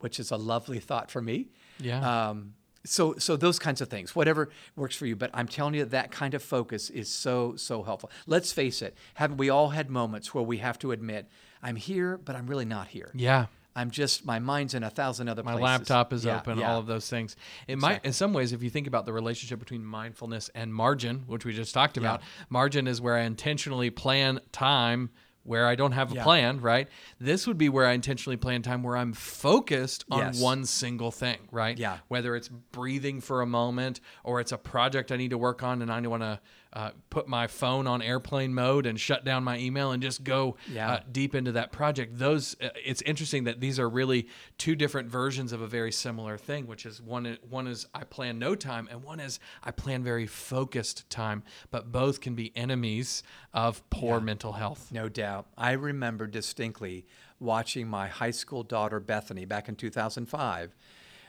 which 0.00 0.20
is 0.20 0.30
a 0.30 0.36
lovely 0.36 0.78
thought 0.80 1.10
for 1.10 1.22
me. 1.22 1.48
Yeah. 1.80 2.00
Um, 2.30 2.54
so 2.84 3.14
so 3.18 3.36
those 3.36 3.58
kinds 3.58 3.80
of 3.80 3.88
things, 3.88 4.14
whatever 4.16 4.50
works 4.76 4.96
for 4.96 5.06
you. 5.06 5.16
But 5.16 5.30
I'm 5.32 5.48
telling 5.48 5.74
you, 5.74 5.84
that 5.86 6.10
kind 6.10 6.34
of 6.34 6.42
focus 6.42 6.90
is 6.90 7.08
so 7.08 7.56
so 7.56 7.82
helpful. 7.82 8.10
Let's 8.26 8.52
face 8.52 8.82
it. 8.82 8.92
Haven't 9.14 9.38
we 9.38 9.48
all 9.50 9.70
had 9.70 9.88
moments 9.90 10.34
where 10.34 10.44
we 10.44 10.58
have 10.58 10.78
to 10.80 10.92
admit, 10.92 11.22
I'm 11.62 11.76
here, 11.76 12.18
but 12.18 12.34
I'm 12.36 12.46
really 12.46 12.66
not 12.76 12.88
here. 12.88 13.10
yeah. 13.14 13.46
I'm 13.76 13.90
just 13.90 14.24
my 14.24 14.38
mind's 14.38 14.74
in 14.74 14.82
a 14.82 14.90
thousand 14.90 15.28
other 15.28 15.42
My 15.42 15.52
places. 15.52 15.64
laptop 15.64 16.12
is 16.12 16.24
Yeah, 16.24 16.36
open, 16.38 16.58
yeah. 16.58 16.70
all 16.72 16.78
of 16.78 16.86
those 16.86 17.08
things. 17.08 17.34
It 17.66 17.78
might, 17.78 18.04
in 18.04 18.12
some 18.12 18.32
ways, 18.32 18.52
if 18.52 18.62
you 18.62 18.70
think 18.70 18.86
about 18.86 19.04
the 19.06 19.12
relationship 19.12 19.58
between 19.58 19.84
mindfulness 19.84 20.48
and 20.54 20.72
margin, 20.72 21.24
which 21.26 21.44
we 21.44 21.52
just 21.52 21.74
talked 21.74 21.96
about, 21.96 22.22
margin 22.48 22.86
is 22.86 23.00
where 23.00 23.16
I 23.16 23.22
intentionally 23.22 23.90
plan 23.90 24.40
time 24.52 25.10
where 25.42 25.66
I 25.66 25.74
don't 25.74 25.92
have 25.92 26.10
a 26.10 26.14
Yeah. 26.14 26.22
plan, 26.22 26.60
right? 26.62 26.88
This 27.20 27.46
would 27.46 27.58
be 27.58 27.68
where 27.68 27.84
I 27.86 27.92
intentionally 27.92 28.38
plan 28.38 28.62
time 28.62 28.82
where 28.82 28.96
I'm 28.96 29.12
focused 29.12 30.04
on 30.10 30.20
Yes. 30.20 30.40
one 30.40 30.64
single 30.64 31.10
thing, 31.10 31.36
right? 31.52 31.76
Yeah. 31.78 31.98
Whether 32.08 32.34
it's 32.34 32.48
breathing 32.48 33.20
for 33.20 33.42
a 33.42 33.46
moment 33.46 34.00
or 34.22 34.40
it's 34.40 34.52
a 34.52 34.56
project 34.56 35.12
I 35.12 35.16
need 35.18 35.30
to 35.32 35.38
work 35.38 35.62
on 35.62 35.82
and 35.82 35.92
I 35.92 36.00
don't 36.00 36.10
want 36.10 36.22
to 36.22 36.40
uh, 36.74 36.90
put 37.08 37.28
my 37.28 37.46
phone 37.46 37.86
on 37.86 38.02
airplane 38.02 38.52
mode 38.52 38.84
and 38.84 38.98
shut 38.98 39.24
down 39.24 39.44
my 39.44 39.56
email 39.58 39.92
and 39.92 40.02
just 40.02 40.24
go 40.24 40.56
Yeah. 40.72 40.90
uh, 40.90 41.00
deep 41.10 41.34
into 41.34 41.52
that 41.52 41.70
project. 41.70 42.18
Those 42.18 42.56
uh, 42.60 42.70
it's 42.84 43.00
interesting 43.02 43.44
that 43.44 43.60
these 43.60 43.78
are 43.78 43.88
really 43.88 44.26
two 44.58 44.74
different 44.74 45.08
versions 45.08 45.52
of 45.52 45.60
a 45.60 45.68
very 45.68 45.92
similar 45.92 46.36
thing, 46.36 46.66
which 46.66 46.84
is 46.84 47.00
one 47.00 47.38
one 47.48 47.68
is 47.68 47.86
I 47.94 48.02
plan 48.02 48.38
no 48.40 48.56
time 48.56 48.88
and 48.90 49.04
one 49.04 49.20
is 49.20 49.38
I 49.62 49.70
plan 49.70 50.02
very 50.02 50.26
focused 50.26 51.08
time, 51.08 51.44
but 51.70 51.92
both 51.92 52.20
can 52.20 52.34
be 52.34 52.50
enemies 52.56 53.22
of 53.52 53.88
poor 53.90 54.20
mental 54.20 54.52
health. 54.54 54.90
No 54.90 55.08
doubt. 55.08 55.46
I 55.56 55.72
remember 55.72 56.26
distinctly 56.26 57.06
watching 57.38 57.86
my 57.86 58.08
high 58.08 58.30
school 58.32 58.64
daughter 58.64 58.98
Bethany 58.98 59.44
back 59.44 59.68
in 59.68 59.76
2005. 59.76 60.74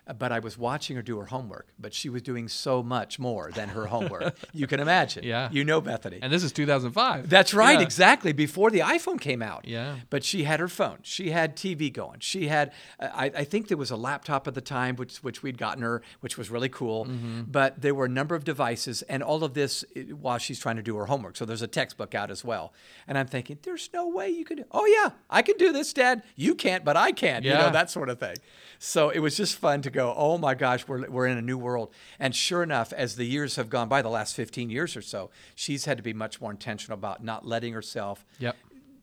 Uh, 0.08 0.14
But 0.14 0.32
I 0.32 0.40
was 0.40 0.58
watching 0.58 0.96
her 0.96 1.02
do 1.02 1.18
her 1.20 1.26
homework, 1.26 1.68
but 1.80 1.94
she 1.94 2.10
was 2.10 2.22
doing 2.22 2.48
so 2.48 2.82
much 2.84 3.20
more 3.20 3.52
than 3.52 3.70
her 3.70 3.86
homework. 3.88 4.36
you 4.54 4.68
can 4.68 4.80
imagine. 4.80 5.24
Yeah. 5.24 5.50
You 5.52 5.64
know 5.64 5.82
Bethany. 5.82 6.20
And 6.22 6.32
this 6.32 6.44
is 6.44 6.52
2005. 6.52 7.30
That's 7.30 7.54
right, 7.54 7.78
Yeah. 7.80 7.84
exactly. 7.86 8.34
Before 8.34 8.70
the 8.72 8.80
iPhone 8.80 9.20
came 9.20 9.42
out. 9.42 9.66
Yeah. 9.68 9.96
But 10.10 10.24
she 10.24 10.44
had 10.44 10.60
her 10.60 10.68
phone. 10.68 11.00
She 11.04 11.32
had 11.32 11.56
TV 11.56 11.92
going. 11.92 12.20
She 12.20 12.48
had, 12.48 12.72
uh, 13.00 13.10
I, 13.14 13.26
I 13.26 13.44
think 13.44 13.68
there 13.68 13.78
was 13.78 13.92
a 13.92 13.96
laptop 13.96 14.48
at 14.48 14.54
the 14.54 14.62
time, 14.62 14.96
which 14.96 15.18
which 15.18 15.44
we'd 15.44 15.58
gotten 15.58 15.84
her, 15.84 16.02
which 16.22 16.38
was 16.38 16.50
really 16.50 16.70
cool. 16.70 17.06
Mm-hmm. 17.06 17.42
But 17.48 17.82
there 17.82 17.96
were 17.96 18.06
a 18.06 18.10
number 18.10 18.36
of 18.36 18.44
devices, 18.44 19.02
and 19.04 19.24
all 19.24 19.44
of 19.44 19.54
this 19.54 19.84
while 20.20 20.38
she's 20.38 20.60
trying 20.60 20.76
to 20.78 20.84
do 20.84 20.96
her 20.98 21.06
homework. 21.06 21.36
So 21.38 21.46
there's 21.46 21.62
a 21.62 21.68
textbook 21.68 22.14
out 22.16 22.32
as 22.32 22.44
well. 22.46 22.74
And 23.08 23.18
I'm 23.18 23.28
thinking, 23.28 23.60
there's 23.64 23.90
no 23.94 24.08
way 24.08 24.30
you 24.30 24.46
could, 24.46 24.66
Oh 24.72 24.86
yeah, 24.86 25.12
I 25.30 25.42
can 25.42 25.58
do 25.58 25.72
this, 25.72 25.94
Dad. 25.94 26.24
You 26.36 26.56
can't, 26.56 26.84
but 26.86 26.96
I 26.98 27.12
can. 27.12 27.44
Yeah. 27.44 27.52
You 27.52 27.58
know 27.66 27.72
that 27.72 27.90
sort 27.90 28.10
of 28.10 28.20
thing. 28.20 28.36
So 28.80 29.10
it 29.10 29.20
was 29.20 29.38
just 29.38 29.58
fun 29.58 29.82
to 29.84 29.90
go. 29.96 30.14
Oh 30.16 30.38
my 30.38 30.54
gosh, 30.54 30.88
we're 30.88 31.10
we're 31.10 31.26
in 31.28 31.38
a 31.38 31.42
new 31.42 31.58
world. 31.58 31.92
And 32.20 32.36
sure 32.36 32.62
enough, 32.62 32.94
as 32.94 33.16
the 33.16 33.26
years 33.26 33.56
have 33.56 33.70
gone 33.70 33.88
by, 33.90 34.02
the 34.04 34.10
last 34.10 34.36
15 34.36 34.70
years 34.70 34.96
or 34.96 35.02
so, 35.02 35.32
she's 35.56 35.86
had 35.86 35.98
to 35.98 36.04
be 36.04 36.14
much 36.14 36.40
more 36.40 36.52
intentional 36.52 36.98
about 36.98 37.24
not 37.24 37.48
letting 37.48 37.74
herself 37.74 38.26
Yep. 38.40 38.56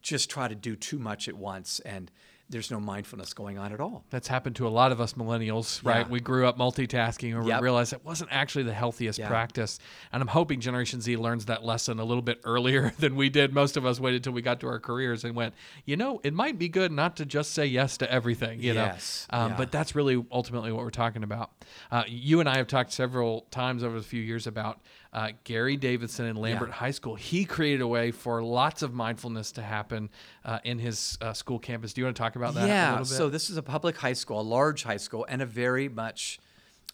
just 0.03 0.31
try 0.31 0.47
to 0.49 0.55
do 0.55 0.77
too 0.77 0.99
much 0.99 1.29
at 1.29 1.35
once 1.37 1.81
and 1.81 2.11
there's 2.51 2.71
no 2.71 2.79
mindfulness 2.79 3.33
going 3.33 3.57
on 3.59 3.73
at 3.73 3.81
all. 3.81 4.05
That's 4.11 4.29
happened 4.29 4.57
to 4.57 4.67
a 4.67 4.69
lot 4.69 4.93
of 4.93 5.01
us 5.01 5.15
millennials, 5.15 5.83
right? 5.85 6.05
Yeah. 6.07 6.09
We 6.13 6.21
grew 6.21 6.47
up 6.47 6.59
multitasking 6.59 7.35
and 7.35 7.47
Yep. 7.47 7.61
we 7.61 7.65
realized 7.65 7.95
it 7.95 8.05
wasn't 8.05 8.31
actually 8.31 8.65
the 8.65 8.75
healthiest 8.75 9.19
Yeah. 9.19 9.29
practice. 9.29 9.79
And 10.13 10.21
I'm 10.21 10.29
hoping 10.29 10.61
Generation 10.61 11.01
Z 11.01 11.17
learns 11.17 11.47
that 11.47 11.65
lesson 11.65 11.99
a 11.99 12.05
little 12.05 12.23
bit 12.23 12.41
earlier 12.45 12.93
than 12.99 13.17
we 13.17 13.31
did. 13.31 13.55
Most 13.55 13.79
of 13.79 13.87
us 13.87 13.99
waited 13.99 14.23
till 14.23 14.35
we 14.35 14.43
got 14.43 14.61
to 14.61 14.67
our 14.67 14.79
careers 14.81 15.25
and 15.25 15.35
went, 15.35 15.55
you 15.87 15.97
know, 15.97 16.21
it 16.25 16.35
might 16.35 16.59
be 16.59 16.69
good 16.69 16.93
not 16.93 17.17
to 17.17 17.25
just 17.25 17.53
say 17.53 17.65
yes 17.65 17.97
to 17.99 18.13
everything, 18.13 18.61
you 18.61 18.75
Yes. 18.75 19.27
know? 19.33 19.39
Um, 19.39 19.51
Yeah. 19.53 19.57
But 19.57 19.73
that's 19.73 19.95
really 19.95 20.23
ultimately 20.31 20.73
what 20.73 20.85
we're 20.85 20.91
talking 20.91 21.23
about. 21.23 21.53
Uh, 21.91 22.03
you 22.07 22.41
and 22.41 22.49
I 22.51 22.59
have 22.59 22.67
talked 22.67 22.93
several 22.93 23.47
times 23.51 23.83
over 23.83 23.99
the 23.99 24.05
few 24.05 24.21
years 24.21 24.47
about 24.47 24.79
uh, 25.12 25.33
Gary 25.45 25.76
Davidson 25.76 26.26
in 26.26 26.37
Lambert 26.37 26.71
Yeah. 26.71 26.75
High 26.75 26.90
School. 26.90 27.14
He 27.14 27.45
created 27.45 27.83
a 27.83 27.87
way 27.87 28.11
for 28.11 28.42
lots 28.42 28.83
of 28.83 28.95
mindfulness 28.95 29.52
to 29.52 29.62
happen 29.62 30.11
uh, 30.45 30.59
in 30.64 30.78
his 30.78 31.19
uh, 31.21 31.33
school 31.33 31.59
campus. 31.59 31.92
Do 31.92 32.00
you 32.00 32.07
want 32.07 32.16
to 32.16 32.23
talk 32.23 32.37
about 32.37 32.54
that 32.54 32.64
a 32.64 32.69
yeah, 32.69 32.90
little 32.92 33.04
bit? 33.04 33.14
so 33.14 33.28
this 33.28 33.50
is 33.50 33.57
a 33.57 33.62
public 33.62 33.97
high 33.99 34.14
school, 34.14 34.40
a 34.40 34.42
large 34.42 34.85
high 34.85 34.97
school, 34.97 35.26
and 35.28 35.42
a 35.42 35.47
very 35.47 35.88
much 35.88 36.38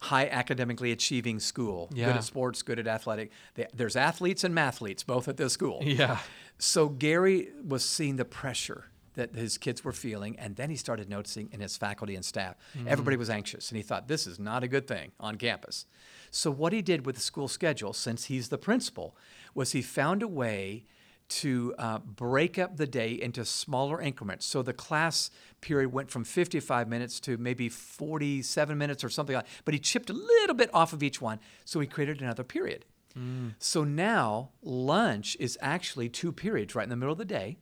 high 0.01 0.27
academically 0.29 0.93
achieving 0.93 1.39
school. 1.41 1.91
Yeah. 1.93 2.07
Good 2.07 2.17
at 2.17 2.25
sports, 2.25 2.63
good 2.63 2.79
at 2.79 2.87
athletic. 2.87 3.31
They, 3.55 3.67
there's 3.75 3.97
athletes 3.97 4.45
and 4.45 4.55
mathletes 4.55 5.05
both 5.05 5.29
at 5.29 5.37
this 5.37 5.53
school. 5.53 5.81
yeah. 5.85 6.19
So 6.59 6.89
Gary 6.89 7.49
was 7.67 7.85
seeing 7.85 8.17
the 8.17 8.25
pressure 8.25 8.87
that 9.19 9.35
his 9.35 9.59
kids 9.59 9.85
were 9.85 9.93
feeling, 9.93 10.39
and 10.39 10.57
then 10.57 10.71
he 10.71 10.77
started 10.77 11.09
noticing 11.09 11.51
in 11.53 11.61
his 11.61 11.77
faculty 11.77 12.15
and 12.15 12.25
staff. 12.25 12.57
Everybody 12.87 13.17
was 13.17 13.29
anxious, 13.29 13.71
and 13.71 13.77
he 13.77 13.83
thought 13.83 14.09
this 14.09 14.27
is 14.27 14.39
not 14.39 14.65
a 14.65 14.69
good 14.69 14.87
thing 14.89 15.13
on 15.21 15.37
campus. 15.37 15.87
So 16.31 16.51
what 16.51 16.73
he 16.73 16.83
did 16.83 17.05
with 17.07 17.17
the 17.17 17.21
school 17.21 17.49
schedule, 17.49 17.93
since 17.93 18.25
he's 18.25 18.49
the 18.49 18.59
principal, 18.59 19.17
was 19.55 19.73
he 19.73 19.83
found 19.83 20.23
a 20.23 20.29
way 20.29 20.85
to 21.29 21.75
uh, 21.79 21.99
break 21.99 22.59
up 22.59 22.79
the 22.79 22.87
day 22.87 23.13
into 23.13 23.45
smaller 23.45 24.01
increments. 24.01 24.47
So 24.47 24.63
the 24.63 24.73
class 24.73 25.31
period 25.61 25.93
went 25.93 26.11
from 26.11 26.25
55 26.25 26.89
minutes 26.89 27.21
to 27.21 27.37
maybe 27.37 27.69
47 27.69 28.79
minutes 28.79 29.05
or 29.05 29.11
something 29.11 29.37
like 29.37 29.45
that. 29.45 29.53
But 29.67 29.75
he 29.75 29.81
chipped 29.81 30.09
a 30.09 30.15
little 30.15 30.55
bit 30.55 30.71
off 30.73 30.95
of 30.95 31.03
each 31.03 31.21
one, 31.21 31.39
so 31.67 31.81
he 31.81 31.87
created 31.87 32.23
another 32.23 32.45
period. 32.45 32.87
So 33.59 33.83
now 33.85 34.51
lunch 34.63 35.37
is 35.41 35.59
actually 35.61 36.09
two 36.09 36.31
periods 36.33 36.75
right 36.77 36.85
in 36.85 36.89
the 36.89 36.97
middle 36.97 37.13
of 37.13 37.19
the 37.19 37.25
day. 37.25 37.59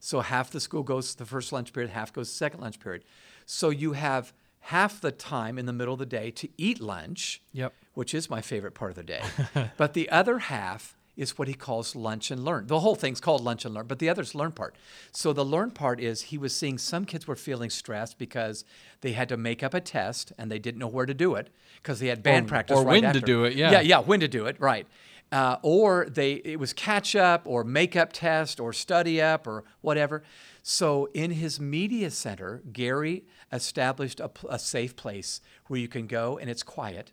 So 0.00 0.20
half 0.20 0.50
the 0.50 0.60
school 0.60 0.82
goes 0.82 1.12
to 1.12 1.18
the 1.18 1.26
first 1.26 1.52
lunch 1.52 1.72
period, 1.72 1.90
half 1.90 2.12
goes 2.12 2.28
to 2.28 2.32
the 2.32 2.36
second 2.38 2.60
lunch 2.60 2.80
period. 2.80 3.04
So 3.46 3.68
you 3.70 3.92
have 3.92 4.32
half 4.60 5.00
the 5.00 5.12
time 5.12 5.58
in 5.58 5.66
the 5.66 5.72
middle 5.72 5.92
of 5.94 5.98
the 6.00 6.06
day 6.06 6.30
to 6.32 6.48
eat 6.58 6.80
lunch, 6.80 7.40
Yep. 7.52 7.72
which 7.94 8.14
is 8.14 8.28
my 8.28 8.40
favorite 8.40 8.74
part 8.74 8.90
of 8.90 8.96
the 8.96 9.02
day. 9.02 9.22
but 9.76 9.94
the 9.94 10.08
other 10.10 10.38
half 10.38 10.96
is 11.16 11.36
what 11.38 11.48
he 11.48 11.54
calls 11.54 11.94
lunch 11.94 12.30
and 12.30 12.44
learn. 12.44 12.66
The 12.66 12.80
whole 12.80 12.94
thing's 12.94 13.20
called 13.20 13.42
lunch 13.42 13.64
and 13.66 13.74
learn, 13.74 13.86
but 13.86 13.98
the 13.98 14.08
other's 14.08 14.34
learn 14.34 14.52
part. 14.52 14.74
So 15.12 15.34
the 15.34 15.44
learn 15.44 15.70
part 15.70 16.00
is 16.00 16.22
he 16.22 16.38
was 16.38 16.54
seeing 16.54 16.78
some 16.78 17.04
kids 17.04 17.26
were 17.26 17.36
feeling 17.36 17.68
stressed 17.68 18.16
because 18.16 18.64
they 19.02 19.12
had 19.12 19.28
to 19.28 19.36
make 19.36 19.62
up 19.62 19.74
a 19.74 19.80
test 19.80 20.32
and 20.38 20.50
they 20.50 20.58
didn't 20.58 20.78
know 20.78 20.88
where 20.88 21.04
to 21.06 21.12
do 21.12 21.34
it 21.34 21.48
because 21.82 22.00
they 22.00 22.06
had 22.06 22.22
band 22.22 22.46
Or- 22.46 22.48
practice 22.48 22.78
or 22.78 22.84
right 22.84 23.02
when 23.02 23.12
to 23.12 23.20
do 23.20 23.44
it, 23.44 23.54
yeah. 23.54 23.70
Yeah, 23.72 23.80
yeah, 23.80 23.98
when 23.98 24.20
to 24.20 24.28
do 24.28 24.46
it, 24.46 24.56
right. 24.60 24.86
Uh, 25.32 25.58
or 25.62 26.06
they 26.10 26.32
it 26.44 26.58
was 26.58 26.72
catch 26.72 27.14
up 27.14 27.42
or 27.44 27.62
makeup 27.62 28.12
test 28.12 28.58
or 28.58 28.72
study 28.72 29.22
up 29.22 29.46
or 29.46 29.62
whatever. 29.80 30.24
So 30.62 31.08
in 31.14 31.30
his 31.30 31.60
media 31.60 32.10
center, 32.10 32.62
Gary 32.72 33.24
established 33.52 34.18
a, 34.18 34.30
a 34.48 34.58
safe 34.58 34.96
place 34.96 35.40
where 35.68 35.78
you 35.78 35.86
can 35.88 36.08
go 36.08 36.36
and 36.36 36.50
it's 36.50 36.64
quiet, 36.64 37.12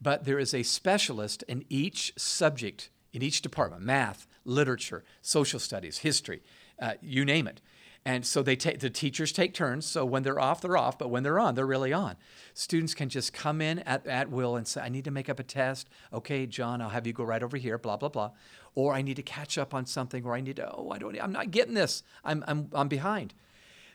but 0.00 0.24
there 0.24 0.38
is 0.38 0.52
a 0.52 0.62
specialist 0.62 1.44
in 1.48 1.64
each 1.70 2.12
subject 2.18 2.90
in 3.12 3.22
each 3.22 3.40
department: 3.40 3.82
math, 3.82 4.26
literature, 4.44 5.02
social 5.22 5.58
studies, 5.58 5.98
history, 5.98 6.42
uh, 6.78 6.92
you 7.00 7.24
name 7.24 7.46
it. 7.48 7.62
And 8.06 8.24
so 8.24 8.40
they 8.40 8.54
take 8.54 8.78
the 8.78 8.88
teachers 8.88 9.32
take 9.32 9.52
turns. 9.52 9.84
So 9.84 10.04
when 10.04 10.22
they're 10.22 10.38
off, 10.38 10.60
they're 10.60 10.76
off, 10.76 10.96
but 10.96 11.10
when 11.10 11.24
they're 11.24 11.40
on, 11.40 11.56
they're 11.56 11.66
really 11.66 11.92
on. 11.92 12.14
Students 12.54 12.94
can 12.94 13.08
just 13.08 13.32
come 13.32 13.60
in 13.60 13.80
at, 13.80 14.06
at 14.06 14.30
will 14.30 14.54
and 14.54 14.66
say, 14.66 14.80
I 14.80 14.88
need 14.88 15.04
to 15.06 15.10
make 15.10 15.28
up 15.28 15.40
a 15.40 15.42
test. 15.42 15.88
Okay, 16.12 16.46
John, 16.46 16.80
I'll 16.80 16.90
have 16.90 17.04
you 17.04 17.12
go 17.12 17.24
right 17.24 17.42
over 17.42 17.56
here, 17.56 17.78
blah, 17.78 17.96
blah, 17.96 18.08
blah. 18.08 18.30
Or 18.76 18.94
I 18.94 19.02
need 19.02 19.16
to 19.16 19.24
catch 19.24 19.58
up 19.58 19.74
on 19.74 19.86
something, 19.86 20.24
or 20.24 20.36
I 20.36 20.40
need 20.40 20.54
to, 20.54 20.72
oh, 20.72 20.90
I 20.92 20.98
don't 20.98 21.20
I'm 21.20 21.32
not 21.32 21.50
getting 21.50 21.74
this. 21.74 22.04
I'm 22.24 22.44
I'm 22.46 22.68
I'm 22.72 22.86
behind. 22.86 23.34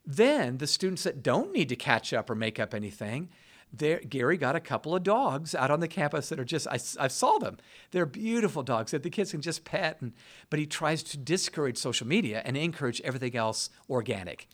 Then 0.05 0.57
the 0.57 0.67
students 0.67 1.03
that 1.03 1.23
don't 1.23 1.53
need 1.53 1.69
to 1.69 1.77
catch 1.77 2.11
up 2.11 2.29
or 2.29 2.35
make 2.35 2.59
up 2.59 2.73
anything, 2.73 3.29
there, 3.73 3.99
Gary 3.99 4.37
got 4.37 4.55
a 4.55 4.59
couple 4.59 4.95
of 4.95 5.03
dogs 5.03 5.55
out 5.55 5.71
on 5.71 5.79
the 5.79 5.87
campus 5.87 6.29
that 6.29 6.39
are 6.39 6.45
just, 6.45 6.67
I, 6.67 6.79
I 6.99 7.07
saw 7.07 7.37
them. 7.37 7.57
They're 7.91 8.05
beautiful 8.05 8.63
dogs 8.63 8.91
that 8.91 9.03
the 9.03 9.09
kids 9.09 9.31
can 9.31 9.41
just 9.41 9.63
pet. 9.63 10.01
And, 10.01 10.13
but 10.49 10.59
he 10.59 10.65
tries 10.65 11.03
to 11.03 11.17
discourage 11.17 11.77
social 11.77 12.07
media 12.07 12.41
and 12.43 12.57
encourage 12.57 13.01
everything 13.01 13.35
else 13.35 13.69
organic. 13.89 14.47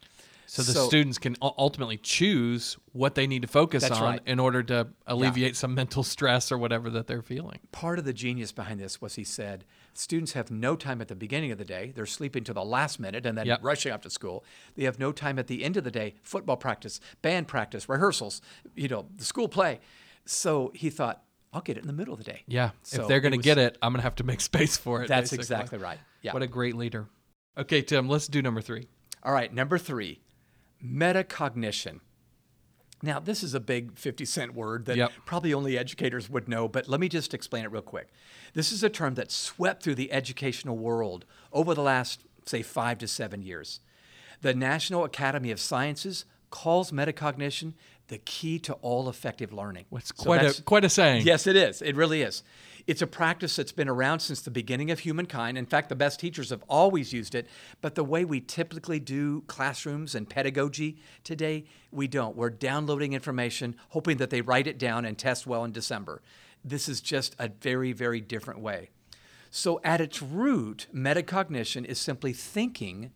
So 0.50 0.64
the 0.64 0.80
students 0.86 1.18
can 1.18 1.36
ultimately 1.42 1.98
choose 1.98 2.78
what 2.94 3.16
they 3.16 3.28
need 3.28 3.42
to 3.42 3.48
focus 3.50 3.90
on 3.92 4.02
right. 4.02 4.22
in 4.26 4.40
order 4.40 4.64
to 4.64 4.88
alleviate 5.06 5.58
some 5.58 5.76
mental 5.82 6.04
stress 6.04 6.52
or 6.52 6.58
whatever 6.58 6.90
that 6.92 7.06
they're 7.08 7.22
feeling. 7.22 7.60
part 7.74 8.00
of 8.00 8.06
the 8.06 8.14
genius 8.14 8.54
behind 8.54 8.80
this 8.80 9.02
was 9.02 9.16
he 9.16 9.24
said 9.26 9.66
students 9.94 10.32
have 10.34 10.50
no 10.50 10.76
time 10.78 11.02
at 11.02 11.10
the 11.10 11.16
beginning 11.16 11.52
of 11.52 11.58
the 11.58 11.66
day 11.66 11.92
they're 11.96 12.06
sleeping 12.06 12.44
to 12.46 12.54
the 12.54 12.64
last 12.64 12.98
minute 13.00 13.26
and 13.26 13.38
then 13.38 13.46
Yep. 13.46 13.60
rushing 13.62 13.92
off 13.92 14.02
to 14.02 14.10
school 14.10 14.44
they 14.76 14.86
have 14.86 14.98
no 15.00 15.12
time 15.12 15.38
at 15.38 15.48
the 15.48 15.64
end 15.66 15.76
of 15.76 15.84
the 15.84 15.92
day 15.92 16.16
football 16.24 16.56
practice 16.58 17.00
band 17.22 17.48
practice 17.50 17.90
rehearsals 17.90 18.42
you 18.76 18.88
know 18.88 19.06
the 19.18 19.26
school 19.26 19.50
play 19.50 19.80
so 20.26 20.72
he 20.74 20.90
thought 20.90 21.24
i'll 21.52 21.62
get 21.62 21.76
it 21.78 21.82
in 21.82 21.88
the 21.88 21.94
middle 21.94 22.14
of 22.14 22.20
the 22.24 22.32
day 22.32 22.44
Yeah. 22.48 22.70
So 22.84 23.02
if 23.02 23.08
they're 23.10 23.20
going 23.20 23.34
to 23.34 23.38
get 23.38 23.58
it, 23.58 23.78
I'm 23.82 23.92
going 23.92 24.00
to 24.00 24.04
have 24.04 24.16
to 24.16 24.24
make 24.24 24.40
space 24.52 24.78
for 24.78 25.04
it. 25.04 25.08
that's 25.10 25.32
basically. 25.32 25.44
exactly 25.44 25.78
right 25.80 26.00
yeah 26.22 26.32
What 26.34 26.42
a 26.44 26.48
great 26.48 26.76
leader. 26.76 27.08
Okay, 27.58 27.82
Tim, 27.82 28.08
let's 28.08 28.28
do 28.28 28.42
number 28.42 28.62
three. 28.62 28.88
all 29.24 29.34
right 29.34 29.54
number 29.54 29.78
three 29.78 30.20
metacognition 30.84 32.00
now 33.04 33.20
this 33.20 33.44
is 33.44 33.54
a 33.54 33.60
big 33.60 33.98
50 33.98 34.26
cent 34.26 34.54
word 34.56 34.86
that 34.86 34.98
Yep. 34.98 35.12
probably 35.26 35.54
only 35.54 35.78
educators 35.78 36.30
would 36.30 36.48
know 36.48 36.68
but 36.68 36.88
let 36.90 37.00
me 37.00 37.08
just 37.10 37.34
explain 37.34 37.64
it 37.64 37.72
real 37.72 37.82
quick 37.82 38.10
this 38.54 38.72
is 38.72 38.84
a 38.84 38.90
term 38.90 39.16
that 39.16 39.32
swept 39.32 39.84
through 39.84 39.96
the 39.96 40.12
educational 40.12 40.78
world 40.78 41.26
over 41.54 41.74
the 41.74 41.82
last 41.82 42.22
say 42.46 42.62
five 42.62 42.98
to 43.00 43.08
seven 43.08 43.42
years 43.42 43.80
the 44.42 44.54
national 44.54 45.04
academy 45.04 45.52
of 45.52 45.60
sciences 45.60 46.26
calls 46.50 46.92
metacognition 46.92 47.74
the 48.08 48.18
key 48.20 48.58
to 48.60 48.74
all 48.76 49.10
effective 49.10 49.52
learning 49.52 49.86
It's 49.92 50.10
So 50.16 50.24
quite 50.24 50.38
that's- 50.38 50.60
a 50.60 50.64
quite 50.64 50.86
a 50.86 50.90
saying. 50.90 51.26
Yes, 51.26 51.46
it 51.46 51.58
is. 51.58 51.82
It 51.82 51.96
really 51.98 52.22
is. 52.22 52.42
It's 52.88 53.02
a 53.02 53.08
practice 53.08 53.58
that's 53.58 53.74
been 53.74 53.90
around 53.90 54.22
since 54.22 54.42
the 54.42 54.50
beginning 54.50 54.92
of 54.92 55.00
humankind. 55.00 55.58
In 55.58 55.66
fact, 55.66 55.90
the 55.90 55.96
best 55.96 56.22
teachers 56.22 56.52
have 56.52 56.64
always 56.70 57.12
used 57.12 57.36
it. 57.36 57.46
But 57.82 57.96
the 57.96 58.04
way 58.04 58.24
we 58.24 58.40
typically 58.40 59.02
do 59.02 59.42
classrooms 59.42 60.16
and 60.16 60.30
pedagogy 60.30 60.98
today, 61.26 61.66
we 61.92 62.08
don't. 62.08 62.38
We're 62.38 62.50
downloading 62.50 63.12
information, 63.12 63.76
hoping 63.90 64.18
that 64.18 64.30
they 64.30 64.40
write 64.40 64.68
it 64.68 64.80
down 64.80 65.04
and 65.04 65.18
test 65.18 65.46
well 65.46 65.66
in 65.66 65.74
December. 65.74 66.22
This 66.64 66.88
is 66.88 67.02
just 67.02 67.36
a 67.38 67.50
very, 67.50 67.92
very 67.92 68.22
different 68.22 68.62
way. 68.62 68.90
So, 69.52 69.82
at 69.84 70.00
its 70.00 70.22
root, 70.22 70.88
metacognition 70.94 71.84
is 71.84 72.00
simply 72.00 72.32
thinking 72.32 73.12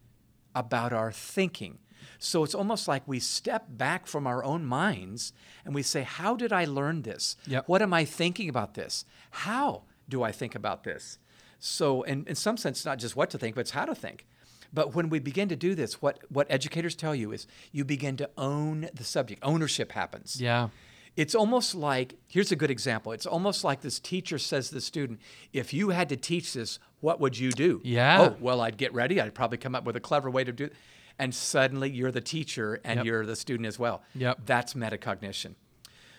about 0.53 0.91
our 0.91 1.13
thinking. 1.13 1.79
So 2.20 2.43
it's 2.43 2.55
almost 2.55 2.88
like 2.88 3.08
we 3.08 3.20
step 3.20 3.65
back 3.70 4.08
from 4.08 4.27
our 4.27 4.43
own 4.43 4.65
minds 4.65 5.34
and 5.65 5.74
we 5.75 5.84
say, 5.84 6.03
How 6.03 6.36
did 6.36 6.53
I 6.53 6.65
learn 6.65 7.01
this? 7.01 7.36
Yep. 7.48 7.67
What 7.67 7.81
am 7.81 7.93
I 7.93 8.05
thinking 8.05 8.50
about 8.50 8.74
this? 8.74 9.05
How 9.31 9.84
do 10.08 10.24
I 10.24 10.31
think 10.31 10.55
about 10.55 10.84
this? 10.84 11.17
So, 11.60 12.01
in, 12.01 12.25
in 12.25 12.36
some 12.36 12.58
sense, 12.58 12.84
not 12.86 12.98
just 12.98 13.15
what 13.15 13.29
to 13.29 13.38
think, 13.38 13.55
but 13.55 13.62
it's 13.62 13.72
how 13.72 13.86
to 13.86 13.93
think. 13.93 14.25
But 14.74 14.96
when 14.96 15.10
we 15.10 15.20
begin 15.20 15.50
to 15.50 15.55
do 15.55 15.75
this, 15.75 16.01
what, 16.01 16.20
what 16.29 16.48
educators 16.50 16.96
tell 16.96 17.13
you 17.13 17.31
is 17.31 17.46
you 17.72 17.84
begin 17.84 18.17
to 18.17 18.29
own 18.38 18.89
the 18.93 19.03
subject. 19.03 19.41
Ownership 19.43 19.91
happens. 19.91 20.41
Yeah. 20.41 20.70
It's 21.17 21.36
almost 21.36 21.75
like 21.75 22.15
here's 22.27 22.51
a 22.51 22.55
good 22.55 22.72
example. 22.72 23.12
It's 23.12 23.25
almost 23.25 23.63
like 23.63 23.81
this 23.81 24.00
teacher 24.00 24.38
says 24.38 24.70
to 24.70 24.75
the 24.75 24.81
student, 24.81 25.20
if 25.51 25.74
you 25.74 25.89
had 25.89 26.08
to 26.10 26.15
teach 26.15 26.53
this, 26.53 26.79
what 27.01 27.20
would 27.20 27.38
you 27.38 27.51
do? 27.51 27.81
Yeah. 27.84 28.22
Oh, 28.22 28.38
well, 28.39 28.62
I'd 28.62 28.77
get 28.77 28.93
ready. 28.93 29.20
I'd 29.20 29.36
probably 29.36 29.58
come 29.58 29.75
up 29.75 29.84
with 29.84 29.98
a 29.98 30.00
clever 30.00 30.29
way 30.29 30.46
to 30.46 30.53
do 30.53 30.65
it. 30.65 30.74
And 31.21 31.35
suddenly 31.35 31.89
you're 31.91 32.11
the 32.11 32.19
teacher 32.19 32.81
and 32.83 32.97
Yep. 32.97 33.05
you're 33.05 33.25
the 33.27 33.35
student 33.35 33.67
as 33.67 33.77
well. 33.77 34.01
Yep. 34.15 34.39
That's 34.45 34.73
metacognition. 34.73 35.53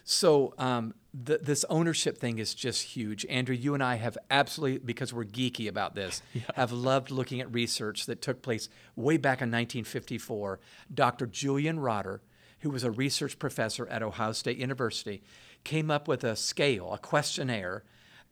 So 0.04 0.54
um, 0.58 0.94
th- 1.26 1.40
this 1.42 1.64
ownership 1.68 2.18
thing 2.18 2.38
is 2.38 2.54
just 2.54 2.82
huge. 2.82 3.26
Andrew, 3.26 3.54
you 3.54 3.74
and 3.74 3.82
I 3.82 3.96
have 3.96 4.16
absolutely, 4.30 4.84
because 4.84 5.12
we're 5.12 5.24
geeky 5.24 5.68
about 5.68 5.94
this, 5.94 6.22
have 6.54 6.72
loved 6.72 7.10
looking 7.10 7.40
at 7.40 7.52
research 7.52 8.06
that 8.06 8.22
took 8.22 8.42
place 8.42 8.68
way 8.96 9.16
back 9.16 9.38
in 9.38 9.48
1954. 9.50 10.60
Dr. 10.92 11.26
Julian 11.26 11.80
Rotter, 11.80 12.22
who 12.60 12.70
was 12.70 12.84
a 12.84 12.90
research 12.90 13.38
professor 13.38 13.86
at 13.88 14.02
Ohio 14.02 14.32
State 14.32 14.56
University, 14.58 15.22
came 15.64 15.90
up 15.90 16.06
with 16.08 16.24
a 16.24 16.36
scale, 16.36 16.92
a 16.92 16.98
questionnaire 16.98 17.82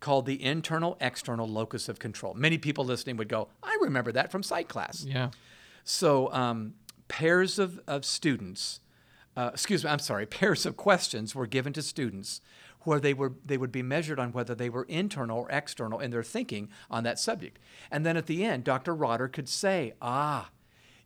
called 0.01 0.25
the 0.27 0.43
internal 0.43 0.97
external 1.01 1.47
locus 1.47 1.89
of 1.89 1.99
control. 1.99 2.35
Many 2.35 2.59
people 2.59 2.85
listening 2.85 3.17
would 3.17 3.29
go, 3.29 3.49
I 3.63 3.77
remember 3.83 4.13
that 4.13 4.33
from 4.33 4.43
psych 4.43 4.69
class. 4.69 5.05
Yeah. 5.07 5.31
So 5.85 6.33
um, 6.33 6.75
pairs 7.09 7.59
of, 7.59 7.81
of 7.87 8.05
students, 8.05 8.81
uh, 9.37 9.51
excuse 9.53 9.85
me, 9.85 9.91
I'm 9.91 9.99
sorry, 9.99 10.27
pairs 10.41 10.67
of 10.67 10.77
questions 10.77 11.35
were 11.35 11.47
given 11.47 11.73
to 11.75 11.83
students 11.83 12.41
where 12.85 13.01
they 13.01 13.13
were 13.13 13.35
they 13.45 13.59
would 13.59 13.73
be 13.73 13.83
measured 13.83 14.19
on 14.19 14.33
whether 14.33 14.55
they 14.55 14.71
were 14.71 14.85
internal 14.85 15.41
or 15.41 15.51
external 15.51 16.01
in 16.01 16.11
their 16.11 16.23
thinking 16.23 16.69
on 16.91 17.05
that 17.05 17.19
subject. 17.19 17.59
And 17.91 18.07
then 18.07 18.17
at 18.17 18.27
the 18.27 18.45
end, 18.45 18.65
Dr. 18.65 18.95
Rotter 18.95 19.29
could 19.29 19.49
say, 19.49 19.93
ah, 20.01 20.51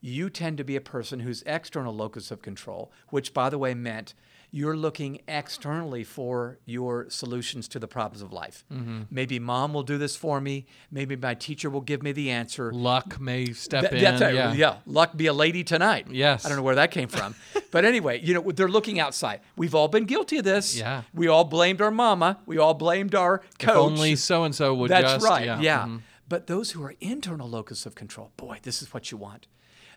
you 0.00 0.30
tend 0.30 0.58
to 0.58 0.64
be 0.64 0.76
a 0.76 0.80
person 0.80 1.20
whose 1.20 1.42
external 1.46 1.94
locus 1.94 2.30
of 2.30 2.42
control, 2.42 2.92
which 3.08 3.34
by 3.34 3.48
the 3.48 3.58
way 3.58 3.74
meant 3.74 4.14
you're 4.56 4.76
looking 4.76 5.20
externally 5.26 6.04
for 6.04 6.58
your 6.64 7.10
solutions 7.10 7.66
to 7.66 7.78
the 7.80 7.88
problems 7.88 8.22
of 8.22 8.32
life. 8.32 8.64
Maybe 9.10 9.40
mom 9.40 9.74
will 9.74 9.82
do 9.82 9.98
this 9.98 10.14
for 10.14 10.40
me. 10.40 10.66
Maybe 10.92 11.16
my 11.16 11.34
teacher 11.34 11.68
will 11.68 11.80
give 11.80 12.04
me 12.04 12.12
the 12.12 12.30
answer. 12.30 12.72
Luck 12.72 13.20
may 13.20 13.52
step 13.52 13.90
Th- 13.90 13.94
in. 13.94 14.00
yeah. 14.34 14.52
yeah. 14.52 14.76
Luck 14.86 15.16
be 15.16 15.26
a 15.26 15.32
lady 15.32 15.64
tonight. 15.64 16.06
Yes. 16.08 16.44
I 16.44 16.48
don't 16.48 16.56
know 16.58 16.62
where 16.62 16.76
that 16.76 16.92
came 16.92 17.08
from. 17.08 17.34
but 17.72 17.84
anyway, 17.84 18.20
you 18.22 18.32
know, 18.34 18.42
they're 18.52 18.68
looking 18.68 19.00
outside. 19.00 19.40
We've 19.56 19.74
all 19.74 19.88
been 19.88 20.04
guilty 20.04 20.38
of 20.38 20.44
this. 20.44 20.76
Yeah. 20.76 21.02
We 21.12 21.26
all 21.26 21.44
blamed 21.44 21.80
our 21.82 21.90
mama. 21.90 22.38
We 22.46 22.58
all 22.58 22.74
blamed 22.74 23.16
our 23.16 23.38
coach. 23.58 23.70
If 23.70 23.76
only 23.76 24.14
so 24.14 24.44
and 24.44 24.54
so 24.54 24.72
would 24.74 24.90
That's 24.90 25.14
just. 25.14 25.26
right. 25.26 25.46
Yeah. 25.46 25.60
Yeah. 25.60 25.82
Mhm. 25.86 26.02
But 26.28 26.46
those 26.46 26.70
who 26.70 26.82
are 26.84 26.94
internal 27.00 27.48
locus 27.48 27.86
of 27.86 27.96
control, 27.96 28.30
boy, 28.36 28.58
this 28.62 28.80
is 28.82 28.94
what 28.94 29.10
you 29.10 29.18
want. 29.18 29.48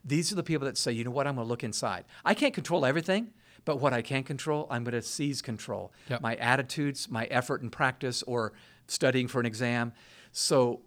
These 0.04 0.32
are 0.32 0.36
the 0.36 0.44
people 0.44 0.66
that 0.66 0.78
say, 0.78 0.92
you 0.94 1.04
know 1.04 1.12
what, 1.12 1.28
I'm 1.28 1.36
going 1.36 1.46
to 1.46 1.50
look 1.50 1.64
inside. 1.64 2.06
I 2.26 2.34
can't 2.34 2.54
control 2.54 2.86
everything, 2.86 3.32
but 3.68 3.82
what 3.82 3.94
I 3.94 4.02
can 4.02 4.24
control, 4.24 4.66
I'm 4.72 4.86
going 4.86 4.94
to 4.94 5.02
seize 5.02 5.42
control. 5.42 5.92
Yep. 6.10 6.22
My 6.22 6.36
attitudes, 6.38 7.10
my 7.12 7.26
effort 7.26 7.62
and 7.62 7.70
practice, 7.72 8.24
or 8.24 8.54
studying 8.88 9.28
for 9.28 9.42
an 9.42 9.46
exam. 9.46 9.92
So 10.32 10.80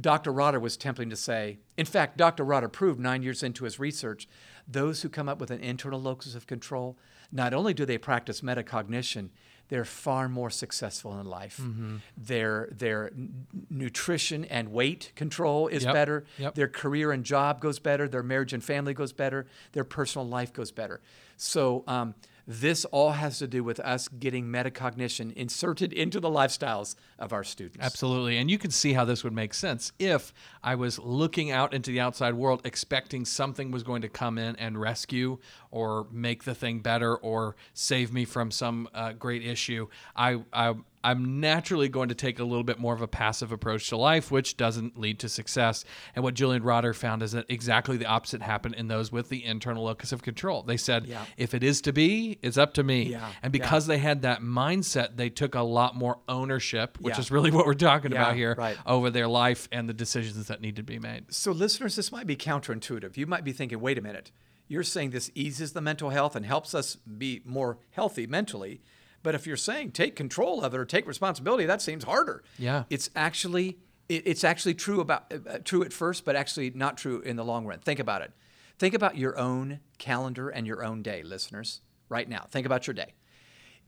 Dr. 0.00 0.32
Rotter 0.32 0.60
was 0.60 0.76
tempting 0.76 1.10
to 1.10 1.16
say, 1.16 1.58
in 1.76 1.86
fact, 1.86 2.16
Dr. 2.16 2.44
Rotter 2.44 2.68
proved 2.68 3.00
nine 3.00 3.24
years 3.24 3.42
into 3.42 3.64
his 3.64 3.80
research, 3.80 4.28
those 4.68 5.02
who 5.02 5.08
come 5.08 5.28
up 5.28 5.40
with 5.40 5.50
an 5.50 5.58
internal 5.60 6.00
locus 6.00 6.36
of 6.36 6.46
control, 6.46 6.96
not 7.32 7.52
only 7.52 7.74
do 7.74 7.84
they 7.84 7.98
practice 7.98 8.42
metacognition, 8.42 9.30
they're 9.68 9.84
far 9.84 10.28
more 10.28 10.50
successful 10.50 11.18
in 11.20 11.26
life. 11.26 11.58
Mm-hmm. 11.60 11.96
Their, 12.16 12.68
their 12.70 13.08
n- 13.08 13.46
nutrition 13.68 14.44
and 14.46 14.68
weight 14.72 15.12
control 15.16 15.66
is 15.68 15.82
Yep, 15.84 15.92
better. 15.94 16.24
yep. 16.38 16.54
Their 16.54 16.68
career 16.68 17.10
and 17.12 17.22
job 17.24 17.60
goes 17.60 17.78
better. 17.78 18.08
Their 18.08 18.22
marriage 18.22 18.52
and 18.54 18.62
family 18.64 18.94
goes 18.94 19.12
better. 19.12 19.46
Their 19.72 19.84
personal 19.84 20.26
life 20.26 20.52
goes 20.54 20.70
better. 20.70 21.00
So, 21.38 21.84
um, 21.86 22.14
this 22.46 22.86
all 22.86 23.12
has 23.12 23.38
to 23.38 23.46
do 23.46 23.62
with 23.62 23.78
us 23.80 24.08
getting 24.08 24.46
metacognition 24.46 25.32
inserted 25.34 25.92
into 25.92 26.18
the 26.18 26.30
lifestyles 26.30 26.94
of 27.18 27.32
our 27.32 27.44
students. 27.44 27.84
Absolutely. 27.84 28.36
And 28.38 28.50
you 28.50 28.58
can 28.58 28.70
see 28.70 28.92
how 28.92 29.04
this 29.04 29.24
would 29.24 29.32
make 29.32 29.54
sense 29.54 29.92
if 29.98 30.32
I 30.62 30.74
was 30.74 30.98
looking 30.98 31.50
out 31.50 31.74
into 31.74 31.90
the 31.90 32.00
outside 32.00 32.34
world 32.34 32.60
expecting 32.64 33.24
something 33.24 33.70
was 33.70 33.82
going 33.82 34.02
to 34.02 34.08
come 34.08 34.38
in 34.38 34.56
and 34.56 34.80
rescue 34.80 35.38
or 35.70 36.06
make 36.10 36.44
the 36.44 36.54
thing 36.54 36.80
better 36.80 37.16
or 37.16 37.56
save 37.74 38.12
me 38.12 38.24
from 38.24 38.50
some 38.50 38.88
uh, 38.94 39.12
great 39.12 39.44
issue. 39.44 39.88
I, 40.16 40.42
I, 40.52 40.74
I'm 41.04 41.40
naturally 41.40 41.88
going 41.88 42.08
to 42.08 42.14
take 42.14 42.38
a 42.40 42.44
little 42.44 42.64
bit 42.64 42.78
more 42.78 42.92
of 42.92 43.02
a 43.02 43.06
passive 43.06 43.52
approach 43.52 43.88
to 43.90 43.96
life, 43.96 44.30
which 44.30 44.56
doesn't 44.56 44.98
lead 44.98 45.20
to 45.20 45.28
success. 45.28 45.84
And 46.16 46.24
what 46.24 46.34
Julian 46.34 46.62
Rotter 46.64 46.92
found 46.92 47.22
is 47.22 47.32
that 47.32 47.46
exactly 47.48 47.96
the 47.96 48.06
opposite 48.06 48.42
happened 48.42 48.74
in 48.74 48.88
those 48.88 49.12
with 49.12 49.28
the 49.28 49.44
internal 49.44 49.84
locus 49.84 50.10
of 50.10 50.22
control. 50.22 50.62
They 50.62 50.76
said, 50.76 51.06
Yeah. 51.06 51.24
if 51.36 51.54
it 51.54 51.62
is 51.62 51.80
to 51.82 51.92
be, 51.92 52.38
it's 52.42 52.58
up 52.58 52.74
to 52.74 52.82
me. 52.82 53.02
Yeah, 53.04 53.26
And 53.42 53.54
yeah. 53.54 53.60
because 53.62 53.86
they 53.86 53.98
had 53.98 54.22
that 54.22 54.40
mindset, 54.42 55.16
they 55.16 55.30
took 55.30 55.54
a 55.54 55.62
lot 55.62 55.94
more 55.94 56.18
ownership, 56.28 56.98
which 57.08 57.16
Yeah. 57.16 57.20
is 57.20 57.30
really 57.30 57.50
what 57.56 57.66
we're 57.66 57.74
talking 57.74 58.12
Yeah, 58.12 58.22
about 58.22 58.36
here, 58.36 58.54
right. 58.56 58.76
over 58.86 59.10
their 59.10 59.28
life 59.28 59.68
and 59.72 59.88
the 59.88 59.92
decisions 59.94 60.46
that 60.46 60.60
need 60.60 60.76
to 60.76 60.82
be 60.82 60.98
made. 60.98 61.32
So, 61.32 61.52
listeners, 61.52 61.96
this 61.96 62.12
might 62.12 62.26
be 62.26 62.36
counterintuitive. 62.36 63.16
You 63.16 63.26
might 63.26 63.44
be 63.44 63.52
thinking, 63.52 63.80
wait 63.80 63.98
a 63.98 64.02
minute, 64.02 64.30
you're 64.68 64.82
saying 64.84 65.10
this 65.10 65.30
eases 65.34 65.72
the 65.72 65.80
mental 65.80 66.10
health 66.10 66.36
and 66.36 66.44
helps 66.44 66.74
us 66.74 66.96
be 66.96 67.40
more 67.44 67.78
healthy 67.90 68.26
mentally. 68.26 68.80
But 69.22 69.34
if 69.34 69.46
you're 69.46 69.56
saying 69.56 69.92
take 69.92 70.14
control 70.14 70.62
of 70.62 70.74
it 70.74 70.78
or 70.78 70.84
take 70.84 71.06
responsibility, 71.06 71.64
that 71.66 71.82
seems 71.82 72.04
harder. 72.04 72.44
Yeah. 72.58 72.84
It's 72.90 73.10
actually 73.16 73.78
it, 74.08 74.22
it's 74.26 74.44
actually 74.44 74.74
true 74.74 75.00
about 75.00 75.32
uh, 75.32 75.58
true 75.64 75.82
at 75.82 75.92
first, 75.92 76.24
but 76.24 76.36
actually 76.36 76.70
not 76.70 76.96
true 76.96 77.20
in 77.20 77.36
the 77.36 77.44
long 77.44 77.66
run. 77.66 77.78
Think 77.80 77.98
about 77.98 78.22
it. 78.22 78.32
Think 78.78 78.94
about 78.94 79.16
your 79.18 79.36
own 79.36 79.80
calendar 79.98 80.48
and 80.50 80.66
your 80.66 80.84
own 80.84 81.02
day, 81.02 81.22
listeners. 81.22 81.80
Right 82.08 82.28
now, 82.28 82.46
think 82.48 82.64
about 82.64 82.86
your 82.86 82.94
day. 82.94 83.14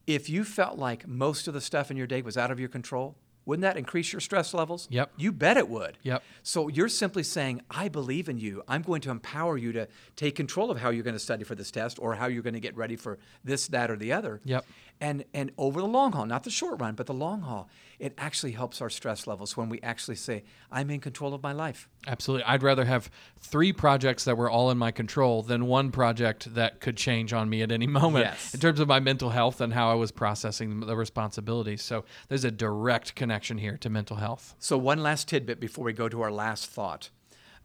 If 0.06 0.28
you 0.28 0.44
felt 0.44 0.78
like 0.78 1.06
most 1.06 1.48
of 1.48 1.54
the 1.54 1.60
stuff 1.60 1.90
in 1.90 1.96
your 1.96 2.06
day 2.06 2.22
was 2.22 2.36
out 2.36 2.50
of 2.50 2.58
your 2.58 2.68
control, 2.68 3.16
wouldn't 3.46 3.62
that 3.62 3.76
increase 3.76 4.12
your 4.12 4.20
stress 4.20 4.52
levels? 4.54 4.86
Yep. 4.90 5.12
You 5.16 5.32
bet 5.32 5.56
it 5.56 5.68
would. 5.68 5.98
Yep. 6.02 6.22
So 6.42 6.68
you're 6.68 6.88
simply 6.88 7.22
saying, 7.22 7.62
I 7.70 7.88
believe 7.88 8.28
in 8.28 8.38
you. 8.38 8.62
I'm 8.68 8.82
going 8.82 9.00
to 9.02 9.10
empower 9.10 9.56
you 9.56 9.72
to 9.72 9.88
take 10.14 10.36
control 10.36 10.70
of 10.70 10.78
how 10.78 10.90
you're 10.90 11.02
going 11.02 11.14
to 11.14 11.18
study 11.18 11.44
for 11.44 11.54
this 11.54 11.70
test 11.70 11.98
or 12.00 12.14
how 12.14 12.26
you're 12.26 12.42
going 12.42 12.54
to 12.54 12.60
get 12.60 12.76
ready 12.76 12.96
for 12.96 13.18
this, 13.42 13.66
that, 13.68 13.90
or 13.90 13.96
the 13.96 14.12
other. 14.12 14.40
Yep. 14.44 14.64
And, 15.02 15.24
and 15.32 15.50
over 15.56 15.80
the 15.80 15.86
long 15.86 16.12
haul, 16.12 16.26
not 16.26 16.44
the 16.44 16.50
short 16.50 16.78
run, 16.78 16.94
but 16.94 17.06
the 17.06 17.14
long 17.14 17.40
haul, 17.40 17.70
it 17.98 18.12
actually 18.18 18.52
helps 18.52 18.82
our 18.82 18.90
stress 18.90 19.26
levels 19.26 19.56
when 19.56 19.70
we 19.70 19.80
actually 19.80 20.16
say, 20.16 20.44
I'm 20.70 20.90
in 20.90 21.00
control 21.00 21.32
of 21.32 21.42
my 21.42 21.52
life. 21.52 21.88
Absolutely. 22.06 22.44
I'd 22.44 22.62
rather 22.62 22.84
have 22.84 23.10
three 23.38 23.72
projects 23.72 24.24
that 24.24 24.36
were 24.36 24.50
all 24.50 24.70
in 24.70 24.76
my 24.76 24.90
control 24.90 25.42
than 25.42 25.64
one 25.66 25.90
project 25.90 26.54
that 26.54 26.80
could 26.80 26.98
change 26.98 27.32
on 27.32 27.48
me 27.48 27.62
at 27.62 27.72
any 27.72 27.86
moment 28.00 28.26
Yes. 28.26 28.52
in 28.52 28.60
terms 28.60 28.78
of 28.78 28.88
my 28.88 29.00
mental 29.00 29.30
health 29.30 29.62
and 29.62 29.72
how 29.72 29.90
I 29.90 29.94
was 29.94 30.10
processing 30.12 30.80
the 30.80 30.96
responsibilities. 30.96 31.80
So 31.80 32.04
there's 32.28 32.44
a 32.44 32.50
direct 32.50 33.14
connection 33.14 33.56
here 33.56 33.78
to 33.78 33.88
mental 33.88 34.16
health. 34.16 34.54
So, 34.58 34.76
one 34.76 35.02
last 35.02 35.28
tidbit 35.28 35.60
before 35.60 35.84
we 35.86 35.94
go 35.94 36.10
to 36.10 36.20
our 36.20 36.30
last 36.32 36.66
thought. 36.66 37.08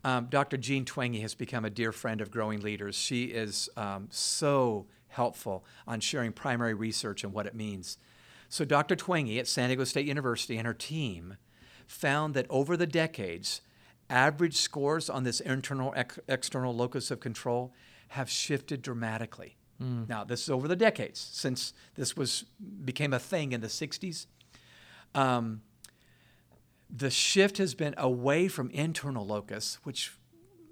Um, 0.06 0.28
Dr. 0.30 0.56
Jean 0.56 0.86
Twenge 0.86 1.20
has 1.22 1.34
become 1.36 1.66
a 1.66 1.70
dear 1.70 1.92
friend 1.92 2.22
of 2.22 2.30
Growing 2.32 2.62
Leaders. 2.62 2.96
She 2.96 3.26
is 3.26 3.70
um, 3.76 4.08
so 4.12 4.86
helpful 5.16 5.66
on 5.88 6.00
sharing 6.00 6.32
primary 6.32 6.74
research 6.74 7.24
and 7.24 7.34
what 7.34 7.46
it 7.46 7.56
means. 7.56 7.98
So, 8.50 8.64
Dr. 8.64 8.96
Twenge 8.96 9.40
at 9.40 9.48
San 9.48 9.70
Diego 9.70 9.84
State 9.84 10.06
University 10.06 10.58
and 10.58 10.68
her 10.68 10.74
team 10.74 11.38
found 11.88 12.34
that 12.36 12.46
over 12.50 12.78
the 12.78 12.88
decades, 12.88 13.62
average 14.10 14.56
scores 14.56 15.10
on 15.10 15.24
this 15.24 15.40
internal 15.40 15.94
ex- 15.96 16.20
external 16.28 16.76
locus 16.76 17.12
of 17.12 17.20
control 17.20 17.74
have 18.10 18.30
shifted 18.30 18.82
dramatically. 18.82 19.58
Now, 20.08 20.24
this 20.24 20.44
is 20.44 20.50
over 20.50 20.70
the 20.70 20.76
decades 20.78 21.20
since 21.20 21.74
this 21.96 22.16
was 22.16 22.46
became 22.86 23.12
a 23.12 23.20
thing 23.20 23.52
in 23.52 23.60
the 23.60 23.68
60s. 23.68 24.26
Um, 25.14 25.64
the 26.90 27.10
shift 27.10 27.58
has 27.58 27.76
been 27.76 27.94
away 27.98 28.48
from 28.48 28.70
internal 28.70 29.26
locus, 29.26 29.80
which 29.84 30.14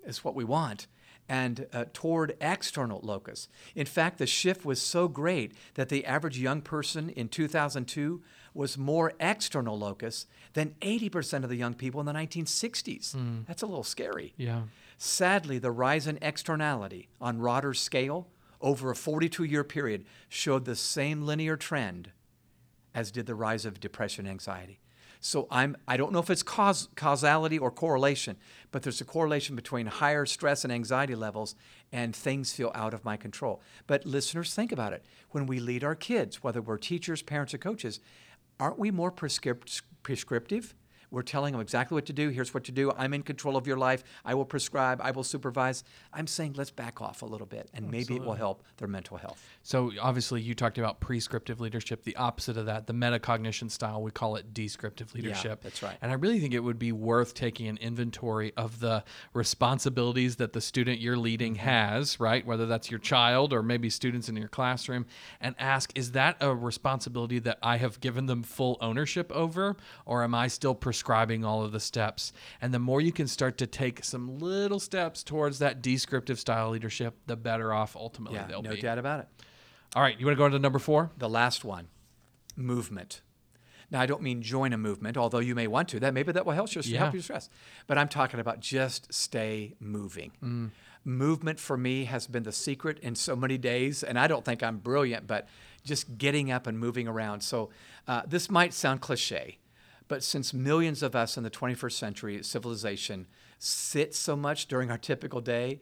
is 0.05 0.23
what 0.23 0.35
we 0.35 0.45
want, 0.45 0.87
and 1.29 1.67
uh, 1.73 1.85
toward 1.93 2.35
external 2.41 2.99
locus. 3.01 3.47
In 3.75 3.85
fact, 3.85 4.17
the 4.17 4.27
shift 4.27 4.65
was 4.65 4.81
so 4.81 5.07
great 5.07 5.53
that 5.75 5.89
the 5.89 6.05
average 6.05 6.37
young 6.37 6.61
person 6.61 7.09
in 7.09 7.29
2002 7.29 8.21
was 8.53 8.77
more 8.77 9.13
external 9.19 9.77
locus 9.77 10.27
than 10.53 10.75
80% 10.81 11.43
of 11.43 11.49
the 11.49 11.55
young 11.55 11.73
people 11.73 11.99
in 11.99 12.05
the 12.05 12.13
1960s. 12.13 13.45
That's 13.47 13.61
a 13.63 13.65
little 13.65 13.83
scary. 13.83 14.33
Yeah. 14.37 14.63
Sadly, 14.97 15.57
the 15.57 15.71
rise 15.71 16.07
in 16.07 16.19
externality 16.21 17.09
on 17.19 17.39
Rotter's 17.39 17.79
scale 17.79 18.27
over 18.61 18.91
a 18.91 18.95
42 18.95 19.43
year 19.43 19.63
period 19.63 20.05
showed 20.29 20.65
the 20.65 20.75
same 20.75 21.23
linear 21.23 21.57
trend 21.57 22.11
as 22.95 23.11
did 23.11 23.25
the 23.25 23.35
rise 23.35 23.65
of 23.65 23.79
depression 23.79 24.25
and 24.25 24.31
anxiety. 24.31 24.79
So 25.25 25.47
I'm 25.49 25.77
I 25.87 25.95
don't 25.95 26.11
know 26.11 26.19
if 26.19 26.29
it's 26.29 26.43
cause, 26.43 26.89
causality 26.97 27.57
or 27.57 27.71
correlation, 27.71 28.35
but 28.71 28.83
there's 28.83 28.99
a 28.99 29.05
correlation 29.05 29.55
between 29.55 29.85
higher 29.85 30.25
stress 30.25 30.65
and 30.65 30.73
anxiety 30.73 31.15
levels 31.15 31.55
and 31.93 32.13
things 32.13 32.51
feel 32.51 32.73
out 32.75 32.93
of 32.93 33.05
my 33.05 33.15
control. 33.15 33.61
But 33.87 34.05
listeners, 34.05 34.53
think 34.53 34.73
about 34.73 34.91
it. 34.91 35.05
When 35.29 35.45
we 35.45 35.61
lead 35.61 35.81
our 35.85 35.95
kids, 35.95 36.43
whether 36.43 36.61
we're 36.61 36.77
teachers, 36.77 37.21
parents, 37.21 37.53
or 37.53 37.57
coaches, 37.57 38.01
aren't 38.59 38.77
we 38.77 38.91
more 38.91 39.11
prescript- 39.11 39.81
prescriptive? 40.03 40.75
We're 41.13 41.21
telling 41.21 41.51
them 41.51 41.61
exactly 41.61 41.93
what 41.95 42.05
to 42.07 42.13
do. 42.13 42.29
Here's 42.29 42.53
what 42.53 42.63
to 42.65 42.71
do. 42.71 42.91
I'm 42.97 43.13
in 43.13 43.21
control 43.23 43.55
of 43.55 43.67
your 43.67 43.77
life. 43.77 44.03
I 44.25 44.33
will 44.33 44.45
prescribe. 44.45 44.99
I 45.01 45.11
will 45.11 45.23
supervise. 45.23 45.83
I'm 46.11 46.27
saying 46.27 46.55
let's 46.57 46.71
back 46.71 47.01
off 47.01 47.21
a 47.21 47.25
little 47.25 47.45
bit, 47.45 47.69
and 47.73 47.89
maybe 47.89 48.15
it 48.15 48.23
will 48.23 48.33
help 48.33 48.63
their 48.77 48.87
mental 48.87 49.17
health. 49.17 49.41
So 49.61 49.91
obviously, 50.01 50.41
you 50.41 50.55
talked 50.55 50.79
about 50.79 50.99
prescriptive 50.99 51.61
leadership. 51.61 52.03
The 52.03 52.15
opposite 52.15 52.57
of 52.57 52.65
that, 52.65 52.87
the 52.87 52.93
metacognition 52.93 53.69
style, 53.69 54.01
we 54.01 54.09
call 54.09 54.37
it 54.37 54.53
descriptive 54.55 55.13
leadership. 55.13 55.61
that's 55.61 55.83
right. 55.83 55.95
And 56.01 56.11
I 56.11 56.15
really 56.15 56.39
think 56.39 56.55
it 56.55 56.61
would 56.61 56.79
be 56.79 56.91
worth 56.91 57.35
taking 57.35 57.67
an 57.67 57.77
inventory 57.77 58.51
of 58.57 58.79
the 58.79 59.03
responsibilities 59.33 60.37
that 60.37 60.53
the 60.53 60.61
student 60.61 60.99
you're 60.99 61.15
leading 61.15 61.53
Mm-hmm. 61.53 61.67
has, 61.67 62.19
right? 62.19 62.43
Whether 62.43 62.65
that's 62.65 62.89
your 62.89 62.99
child 62.99 63.53
or 63.53 63.61
maybe 63.61 63.89
students 63.89 64.29
in 64.29 64.35
your 64.35 64.47
classroom, 64.47 65.05
and 65.39 65.53
ask, 65.59 65.91
is 65.93 66.13
that 66.13 66.37
a 66.41 66.55
responsibility 66.55 67.37
that 67.39 67.59
I 67.61 67.77
have 67.77 67.99
given 67.99 68.25
them 68.25 68.41
full 68.41 68.77
ownership 68.81 69.31
over, 69.31 69.75
or 70.05 70.23
am 70.23 70.33
I 70.33 70.47
still 70.47 70.73
prescribing 70.73 71.02
all 71.45 71.63
of 71.63 71.71
the 71.71 71.79
steps? 71.79 72.33
And 72.61 72.73
the 72.73 72.79
more 72.79 73.01
you 73.01 73.11
can 73.11 73.27
start 73.27 73.57
to 73.59 73.67
take 73.67 74.03
some 74.03 74.39
little 74.39 74.79
steps 74.79 75.23
towards 75.23 75.59
that 75.59 75.81
descriptive 75.81 76.39
style 76.39 76.69
leadership, 76.69 77.15
the 77.27 77.35
better 77.35 77.73
off 77.73 77.95
ultimately 77.95 78.37
Yeah, 78.39 78.47
they'll 78.47 78.61
no 78.61 78.71
be. 78.71 78.75
No 78.77 78.81
doubt 78.81 78.97
about 78.97 79.19
it. 79.21 79.27
All 79.95 80.01
right, 80.01 80.19
you 80.19 80.25
want 80.25 80.35
to 80.35 80.37
go 80.37 80.45
on 80.45 80.51
to 80.51 80.59
number 80.59 80.79
four? 80.79 81.11
The 81.17 81.29
last 81.29 81.63
one, 81.63 81.87
movement. 82.55 83.21
Now, 83.91 84.01
I 84.01 84.07
don't 84.07 84.23
mean 84.23 84.41
join 84.41 84.73
a 84.73 84.77
movement, 84.77 85.17
although 85.17 85.37
you 85.39 85.53
may 85.53 85.67
want 85.67 85.87
to. 85.89 85.99
That 85.99 86.15
maybe 86.15 86.31
that 86.31 86.45
will 86.47 86.53
help 86.53 86.73
you 86.73 86.81
Yeah. 86.83 86.99
help 86.99 87.13
you 87.13 87.21
stress. 87.21 87.47
But 87.85 87.99
I'm 87.99 88.07
talking 88.07 88.39
about 88.39 88.59
just 88.59 89.13
stay 89.13 89.75
moving. 89.79 90.71
Movement 91.05 91.59
for 91.59 91.77
me 91.77 92.05
has 92.05 92.25
been 92.27 92.43
the 92.43 92.51
secret 92.53 92.97
in 92.99 93.13
so 93.13 93.35
many 93.35 93.57
days, 93.57 94.01
and 94.03 94.17
I 94.17 94.25
don't 94.27 94.43
think 94.45 94.63
I'm 94.63 94.77
brilliant, 94.77 95.27
but 95.27 95.47
just 95.83 96.17
getting 96.17 96.49
up 96.49 96.65
and 96.65 96.79
moving 96.79 97.07
around. 97.09 97.41
So 97.41 97.69
uh, 98.07 98.21
this 98.25 98.49
might 98.49 98.73
sound 98.73 99.01
cliche, 99.01 99.59
but 100.13 100.21
since 100.21 100.53
millions 100.53 101.01
of 101.01 101.15
us 101.15 101.37
in 101.37 101.43
the 101.43 101.49
21st 101.49 101.93
century 101.93 102.43
civilization 102.43 103.25
sit 103.57 104.13
so 104.13 104.35
much 104.35 104.67
during 104.67 104.91
our 104.91 104.97
typical 104.99 105.41
day, 105.41 105.81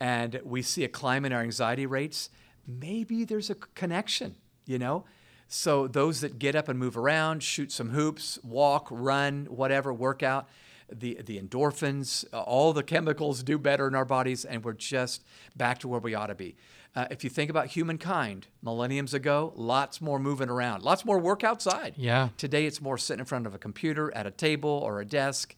and 0.00 0.40
we 0.44 0.62
see 0.62 0.82
a 0.82 0.88
climb 0.88 1.26
in 1.26 1.32
our 1.34 1.42
anxiety 1.42 1.84
rates, 1.84 2.30
maybe 2.66 3.22
there's 3.22 3.50
a 3.50 3.54
connection, 3.54 4.34
you 4.64 4.78
know? 4.78 5.04
So 5.48 5.88
those 5.88 6.22
that 6.22 6.38
get 6.38 6.54
up 6.56 6.70
and 6.70 6.78
move 6.78 6.96
around, 6.96 7.42
shoot 7.42 7.70
some 7.70 7.90
hoops, 7.90 8.38
walk, 8.42 8.88
run, 8.90 9.44
whatever, 9.50 9.92
workout, 9.92 10.48
the 10.90 11.20
the 11.22 11.38
endorphins, 11.38 12.24
all 12.32 12.72
the 12.72 12.82
chemicals 12.82 13.42
do 13.42 13.58
better 13.58 13.86
in 13.86 13.94
our 13.94 14.06
bodies, 14.06 14.46
and 14.46 14.64
we're 14.64 14.72
just 14.72 15.22
back 15.54 15.80
to 15.80 15.88
where 15.88 16.00
we 16.00 16.14
ought 16.14 16.28
to 16.28 16.34
be. 16.34 16.56
Uh, 16.96 17.06
if 17.10 17.22
you 17.22 17.28
think 17.28 17.50
about 17.50 17.66
humankind, 17.66 18.46
millenniums 18.62 19.12
ago, 19.12 19.52
lots 19.54 20.00
more 20.00 20.18
moving 20.18 20.48
around, 20.48 20.82
lots 20.82 21.04
more 21.04 21.18
work 21.18 21.44
outside. 21.44 21.92
Yeah. 21.98 22.30
Today 22.38 22.64
it's 22.64 22.80
more 22.80 22.96
sitting 22.96 23.20
in 23.20 23.26
front 23.26 23.46
of 23.46 23.54
a 23.54 23.58
computer, 23.58 24.10
at 24.14 24.26
a 24.26 24.30
table, 24.30 24.70
or 24.70 25.00
a 25.00 25.04
desk, 25.04 25.54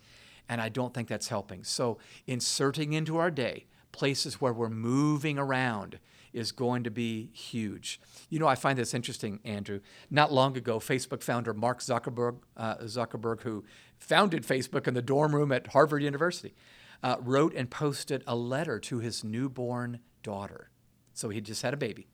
and 0.49 0.61
I 0.61 0.69
don't 0.69 0.93
think 0.93 1.07
that's 1.07 1.29
helping. 1.29 1.63
So 1.63 1.99
inserting 2.27 2.93
into 2.93 3.19
our 3.19 3.31
day 3.31 3.67
places 3.93 4.41
where 4.41 4.53
we're 4.53 4.69
moving 4.69 5.39
around 5.39 6.01
is 6.33 6.51
going 6.51 6.83
to 6.85 6.91
be 6.91 7.31
huge. 7.33 8.01
You 8.29 8.41
know, 8.41 8.49
I 8.49 8.57
find 8.57 8.77
this 8.77 8.93
interesting, 8.93 9.39
Andrew. 9.45 9.81
Not 10.11 10.33
long 10.33 10.57
ago, 10.57 10.81
Facebook 10.81 11.23
founder 11.23 11.55
Mark 11.55 11.79
Zuckerberg, 11.81 12.39
uh, 12.57 12.77
Zuckerberg, 12.79 13.43
who 13.43 13.65
founded 13.97 14.43
Facebook 14.43 14.89
in 14.89 14.95
the 14.95 15.03
dorm 15.03 15.35
room 15.35 15.53
at 15.53 15.69
Harvard 15.69 16.03
University, 16.03 16.55
uh, 17.03 17.17
wrote 17.21 17.55
and 17.55 17.71
posted 17.71 18.25
a 18.27 18.35
letter 18.35 18.81
to 18.81 18.99
his 18.99 19.23
newborn 19.23 20.01
daughter. 20.25 20.71
So 21.19 21.29
he 21.31 21.41
just 21.41 21.63
had 21.63 21.75
a 21.75 21.77
baby. 21.77 22.07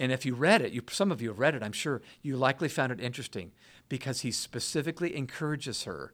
And 0.00 0.10
if 0.10 0.26
you 0.26 0.34
read 0.34 0.62
it, 0.62 0.72
you, 0.72 0.82
some 0.90 1.12
of 1.12 1.22
you 1.22 1.28
have 1.28 1.38
read 1.38 1.54
it, 1.54 1.62
I'm 1.62 1.72
sure, 1.72 2.02
you 2.22 2.36
likely 2.36 2.68
found 2.68 2.90
it 2.92 3.00
interesting 3.00 3.52
because 3.88 4.22
he 4.22 4.30
specifically 4.32 5.14
encourages 5.14 5.84
her 5.84 6.12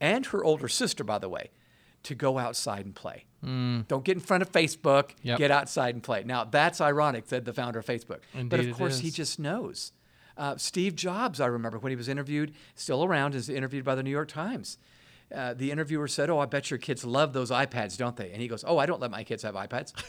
and 0.00 0.26
her 0.26 0.42
older 0.42 0.68
sister, 0.68 1.04
by 1.04 1.18
the 1.18 1.28
way, 1.28 1.50
to 2.02 2.14
go 2.14 2.38
outside 2.38 2.84
and 2.86 2.94
play. 2.94 3.26
Don't 3.42 4.04
get 4.04 4.16
in 4.16 4.20
front 4.20 4.42
of 4.42 4.50
Facebook, 4.50 5.10
Yep. 5.22 5.38
get 5.38 5.50
outside 5.50 5.94
and 5.94 6.02
play. 6.02 6.24
Now, 6.24 6.44
that's 6.44 6.80
ironic, 6.80 7.24
said 7.26 7.44
the 7.44 7.52
founder 7.52 7.78
of 7.78 7.86
Facebook. 7.86 8.20
Indeed 8.34 8.48
but 8.50 8.60
of 8.60 8.72
course, 8.76 8.98
he 9.00 9.10
just 9.10 9.38
knows. 9.38 9.92
Uh, 10.36 10.56
Steve 10.56 10.94
Jobs, 10.96 11.40
I 11.40 11.46
remember 11.46 11.78
when 11.78 11.90
he 11.90 11.96
was 11.96 12.08
interviewed, 12.08 12.54
still 12.74 13.04
around, 13.04 13.34
is 13.34 13.48
interviewed 13.48 13.84
by 13.84 13.94
the 13.94 14.02
New 14.02 14.10
York 14.10 14.28
Times. 14.28 14.78
Uh, 15.34 15.54
the 15.54 15.70
interviewer 15.70 16.08
said, 16.08 16.28
"Oh, 16.30 16.38
I 16.40 16.46
bet 16.46 16.70
your 16.70 16.78
kids 16.78 17.04
love 17.04 17.32
those 17.34 17.50
iPads, 17.50 17.96
don't 17.96 18.16
they?" 18.16 18.32
And 18.32 18.40
he 18.42 18.48
goes, 18.48 18.64
"Oh, 18.66 18.78
I 18.78 18.86
don't 18.86 19.00
let 19.00 19.10
my 19.10 19.22
kids 19.22 19.42
have 19.44 19.54
iPads." 19.54 19.92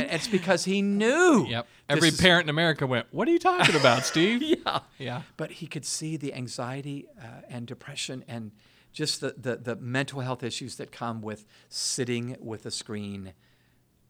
and 0.00 0.10
it's 0.10 0.28
because 0.28 0.64
he 0.64 0.82
knew. 0.82 1.46
Yep. 1.48 1.66
Every 1.88 2.08
is- 2.08 2.20
parent 2.20 2.44
in 2.46 2.50
America 2.50 2.86
went, 2.86 3.06
What 3.10 3.28
are 3.28 3.30
you 3.30 3.38
talking 3.38 3.76
about, 3.76 4.04
Steve? 4.04 4.42
yeah. 4.66 4.80
Yeah. 4.98 5.22
But 5.36 5.52
he 5.52 5.66
could 5.66 5.84
see 5.84 6.16
the 6.16 6.34
anxiety 6.34 7.06
uh, 7.20 7.42
and 7.48 7.66
depression 7.66 8.24
and 8.28 8.52
just 8.92 9.20
the, 9.20 9.34
the, 9.36 9.56
the 9.56 9.76
mental 9.76 10.20
health 10.20 10.42
issues 10.42 10.76
that 10.76 10.90
come 10.92 11.20
with 11.22 11.46
sitting 11.68 12.36
with 12.40 12.66
a 12.66 12.70
screen 12.70 13.32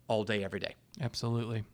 all 0.07 0.24
day, 0.24 0.42
every 0.42 0.61
day. 0.61 0.74
Absolutely. 1.01 1.64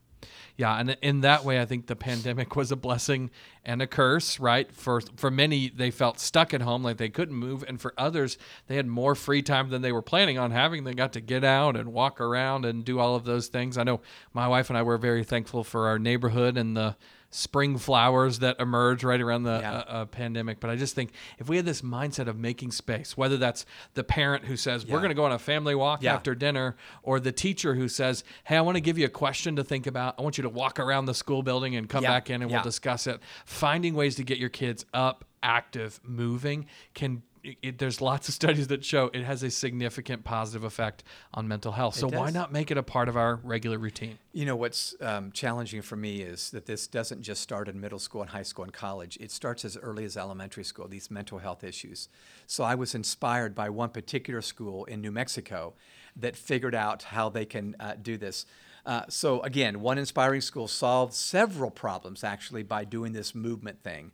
Yeah, 0.57 0.79
and 0.79 0.97
in 1.03 1.21
that 1.23 1.45
way, 1.45 1.61
I 1.61 1.65
think 1.65 1.87
the 1.87 1.97
pandemic 1.97 2.55
was 2.57 2.71
a 2.71 2.77
blessing 2.77 3.31
and 3.65 3.83
a 3.83 3.87
curse, 3.87 4.39
right? 4.39 4.73
For 4.73 5.01
for 5.17 5.31
many, 5.31 5.69
they 5.69 5.91
felt 5.91 6.21
stuck 6.21 6.55
at 6.55 6.63
home, 6.63 6.83
like 6.83 6.97
they 6.97 7.09
couldn't 7.09 7.35
move, 7.35 7.65
and 7.67 7.81
for 7.81 7.95
others, 7.99 8.39
they 8.67 8.77
had 8.77 8.87
more 8.87 9.15
free 9.15 9.43
time 9.43 9.71
than 9.71 9.83
they 9.83 9.93
were 9.93 10.03
planning 10.03 10.39
on 10.39 10.51
having. 10.51 10.85
They 10.85 10.95
got 10.95 11.13
to 11.15 11.21
get 11.21 11.45
out 11.45 11.77
and 11.77 11.93
walk 11.93 12.21
around 12.21 12.65
and 12.65 12.85
do 12.85 12.99
all 12.99 13.17
of 13.17 13.25
those 13.25 13.49
things. 13.49 13.79
I 13.79 13.83
know 13.85 14.01
my 14.33 14.49
wife 14.49 14.71
and 14.71 14.79
I 14.79 14.83
were 14.83 14.99
very 14.99 15.25
thankful 15.25 15.65
for 15.65 15.89
our 15.89 15.99
neighborhood 15.99 16.57
and 16.57 16.77
the 16.77 16.97
spring 17.37 17.77
flowers 17.77 18.39
that 18.39 18.61
emerge 18.61 19.03
right 19.03 19.21
around 19.21 19.43
the 19.43 19.59
Yeah. 19.59 19.73
uh, 19.73 19.85
uh, 19.89 20.05
pandemic. 20.05 20.61
But 20.61 20.71
I 20.71 20.77
just 20.77 20.95
think 20.95 21.11
if 21.41 21.49
we 21.49 21.57
had 21.57 21.67
this 21.67 21.83
mindset 21.83 22.29
of 22.29 22.39
making 22.39 22.71
space, 22.71 23.17
whether 23.17 23.37
that's 23.37 23.67
the 23.95 24.05
parent 24.05 24.45
who 24.45 24.57
says 24.57 24.87
we're 24.87 24.99
going 25.01 25.09
to 25.09 25.17
go 25.17 25.25
on 25.25 25.33
a 25.33 25.39
family 25.41 25.75
walk 25.75 26.01
Yeah. 26.01 26.15
after 26.15 26.37
dinner, 26.37 26.77
or 27.03 27.19
the 27.19 27.33
teacher 27.33 27.75
who 27.75 27.89
says, 27.89 28.23
"Hey, 28.45 28.57
I 28.57 28.61
want 28.61 28.77
to 28.77 28.81
give 28.81 28.99
you 28.99 29.07
a 29.07 29.11
question 29.11 29.57
to 29.57 29.65
think 29.65 29.89
about. 29.89 30.15
I 30.17 30.23
want 30.23 30.39
you 30.39 30.43
to 30.43 30.49
walk 30.49 30.79
around 30.79 31.07
the 31.07 31.15
school 31.15 31.43
building 31.43 31.75
and 31.75 31.89
come 31.89 32.05
Yeah, 32.05 32.11
back 32.13 32.31
in 32.31 32.41
and 32.41 32.49
yeah. 32.51 32.59
we'll 32.59 32.65
discuss 32.65 33.09
it." 33.09 33.19
Finding 33.45 33.95
ways 33.95 34.15
to 34.15 34.23
get 34.23 34.39
your 34.39 34.49
kids 34.49 34.85
up, 34.95 35.25
active, 35.43 35.99
moving 36.05 36.67
can 36.95 37.23
it, 37.45 37.57
it, 37.63 37.79
there's 37.79 38.01
lots 38.01 38.29
of 38.29 38.35
studies 38.41 38.69
that 38.69 38.85
show 38.85 39.11
it 39.13 39.23
has 39.23 39.43
a 39.43 39.51
significant 39.51 40.25
positive 40.25 40.65
effect 40.65 41.05
on 41.33 41.47
mental 41.47 41.73
health. 41.73 41.95
So 41.95 42.09
why 42.09 42.31
not 42.31 42.53
make 42.53 42.71
it 42.71 42.79
a 42.79 42.83
part 42.83 43.09
of 43.09 43.17
our 43.17 43.37
regular 43.37 43.79
routine? 43.79 44.19
You 44.33 44.47
know, 44.47 44.57
what's 44.57 44.97
um, 45.01 45.31
challenging 45.33 45.83
for 45.83 45.97
me 45.97 46.23
is 46.23 46.51
that 46.51 46.67
this 46.67 46.87
doesn't 46.87 47.23
just 47.23 47.43
start 47.43 47.69
in 47.69 47.81
middle 47.81 47.99
school 47.99 48.23
and 48.23 48.31
high 48.31 48.43
school 48.43 48.65
and 48.65 48.73
college. 48.73 49.17
It 49.21 49.31
starts 49.31 49.65
as 49.65 49.77
early 49.77 50.05
as 50.05 50.17
elementary 50.17 50.65
school, 50.65 50.89
these 50.89 51.11
mental 51.11 51.39
health 51.39 51.63
issues. 51.63 52.09
So 52.47 52.65
I 52.65 52.75
was 52.75 52.95
inspired 52.95 53.55
by 53.55 53.69
one 53.71 53.91
particular 53.91 54.43
school 54.43 54.85
in 54.87 55.01
New 55.01 55.13
Mexico 55.13 55.75
that 56.17 56.37
figured 56.37 56.75
out 56.75 57.05
how 57.05 57.29
they 57.29 57.45
can 57.45 57.77
uh, 57.79 57.95
do 58.01 58.17
this. 58.17 58.47
Uh, 58.87 59.03
so 59.09 59.41
again, 59.41 59.81
one 59.81 59.99
inspiring 59.99 60.41
school 60.41 60.69
solved 60.69 61.15
several 61.15 61.71
problems 61.71 62.23
actually 62.23 62.63
by 62.63 62.85
doing 62.85 63.13
this 63.13 63.35
movement 63.35 63.83
thing. 63.83 64.13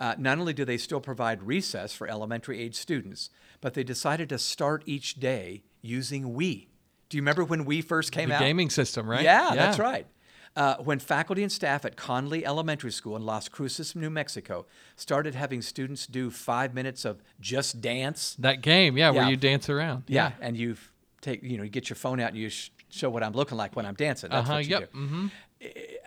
Uh, 0.00 0.14
not 0.18 0.38
only 0.38 0.52
do 0.54 0.64
they 0.64 0.78
still 0.78 1.00
provide 1.00 1.42
recess 1.42 1.92
for 1.92 2.08
elementary 2.08 2.58
age 2.58 2.74
students, 2.74 3.30
but 3.60 3.74
they 3.74 3.84
decided 3.84 4.28
to 4.30 4.38
start 4.38 4.82
each 4.86 5.20
day 5.20 5.62
using 5.82 6.34
Wii. 6.34 6.68
Do 7.10 7.16
you 7.18 7.22
remember 7.22 7.44
when 7.44 7.66
Wii 7.66 7.84
first 7.84 8.10
came 8.10 8.32
out? 8.32 8.38
The 8.38 8.44
out? 8.44 8.48
gaming 8.48 8.70
system, 8.70 9.06
right? 9.08 9.22
Yeah, 9.22 9.50
that's 9.54 9.78
right. 9.78 10.06
Uh, 10.56 10.76
when 10.78 10.98
faculty 10.98 11.42
and 11.44 11.52
staff 11.52 11.84
at 11.84 11.96
Conlee 11.96 12.42
Elementary 12.44 12.90
School 12.90 13.14
in 13.14 13.22
Las 13.22 13.48
Cruces, 13.48 13.94
New 13.94 14.10
Mexico, 14.10 14.66
started 14.96 15.34
having 15.36 15.60
students 15.62 16.06
do 16.06 16.30
five 16.30 16.74
minutes 16.74 17.04
of 17.04 17.22
just 17.40 17.80
dance. 17.80 18.34
That 18.38 18.60
game, 18.62 18.96
yeah, 18.96 19.10
where 19.10 19.28
you 19.28 19.36
dance 19.36 19.68
around. 19.68 20.04
Yeah, 20.08 20.32
and 20.40 20.56
you 20.56 20.76
take, 21.20 21.42
you 21.42 21.56
know, 21.58 21.62
you 21.62 21.70
get 21.70 21.88
your 21.90 21.96
phone 21.96 22.18
out 22.20 22.30
and 22.30 22.38
you 22.38 22.48
sh- 22.48 22.70
show 22.88 23.10
what 23.10 23.22
I'm 23.22 23.32
looking 23.34 23.58
like 23.58 23.76
when 23.76 23.86
I'm 23.86 23.94
dancing. 23.94 24.30
That's 24.30 24.48
Uh-huh, 24.48 24.58
what 24.58 24.64
you 24.66 24.78
yep, 24.78 24.92
do. 24.92 25.30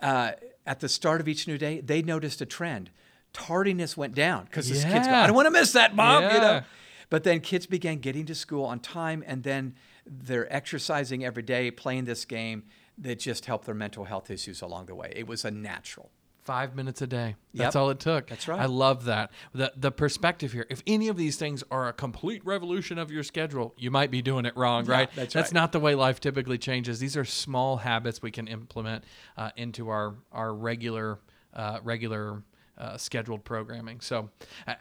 Uh, 0.02 0.32
at 0.66 0.80
the 0.80 0.88
start 0.88 1.20
of 1.20 1.28
each 1.28 1.46
new 1.46 1.56
day, 1.58 1.80
they 1.80 2.02
noticed 2.02 2.40
a 2.42 2.46
trend. 2.46 2.90
Tardiness 3.34 3.96
went 3.96 4.14
down 4.14 4.44
because 4.44 4.68
the 4.68 4.74
kids 4.88 5.06
go, 5.06 5.14
I 5.14 5.26
don't 5.26 5.36
want 5.36 5.46
to 5.46 5.50
miss 5.50 5.72
that, 5.72 5.94
mom. 5.94 6.22
You 6.22 6.28
know. 6.40 6.62
But 7.10 7.24
then 7.24 7.40
kids 7.40 7.66
began 7.66 7.98
getting 7.98 8.24
to 8.26 8.34
school 8.34 8.64
on 8.64 8.80
time, 8.80 9.22
and 9.26 9.42
then 9.42 9.74
they're 10.06 10.50
exercising 10.52 11.24
every 11.24 11.42
day, 11.42 11.70
playing 11.70 12.04
this 12.06 12.24
game 12.24 12.64
that 12.98 13.18
just 13.18 13.44
helped 13.46 13.66
their 13.66 13.74
mental 13.74 14.04
health 14.04 14.30
issues 14.30 14.62
along 14.62 14.86
the 14.86 14.94
way. 14.94 15.12
It 15.14 15.26
was 15.26 15.44
a 15.44 15.50
natural. 15.50 16.10
Five 16.42 16.76
minutes 16.76 17.00
a 17.00 17.06
day. 17.06 17.36
That's 17.54 17.74
Yep. 17.74 17.80
all 17.80 17.90
it 17.90 18.00
took. 18.00 18.26
That's 18.28 18.46
right. 18.46 18.60
I 18.60 18.66
love 18.66 19.06
that. 19.06 19.30
The 19.54 19.72
the 19.76 19.90
perspective 19.90 20.52
here. 20.52 20.66
If 20.68 20.82
any 20.86 21.08
of 21.08 21.16
these 21.16 21.36
things 21.36 21.64
are 21.70 21.88
a 21.88 21.92
complete 21.92 22.44
revolution 22.44 22.98
of 22.98 23.10
your 23.10 23.22
schedule, 23.22 23.74
you 23.78 23.90
might 23.90 24.10
be 24.10 24.20
doing 24.20 24.44
it 24.44 24.54
wrong, 24.54 24.84
right? 24.84 25.08
that's 25.14 25.34
right. 25.34 25.52
not 25.52 25.72
the 25.72 25.80
way 25.80 25.94
life 25.94 26.20
typically 26.20 26.58
changes. 26.58 26.98
These 27.00 27.16
are 27.16 27.24
small 27.24 27.78
habits 27.78 28.20
we 28.20 28.30
can 28.30 28.46
implement 28.46 29.04
uh, 29.38 29.50
into 29.56 29.88
our 29.88 30.16
our 30.32 30.52
regular 30.54 31.18
uh, 31.54 31.78
regular 31.82 32.42
uh, 32.78 32.96
scheduled 32.96 33.44
programming. 33.44 34.00
So, 34.00 34.30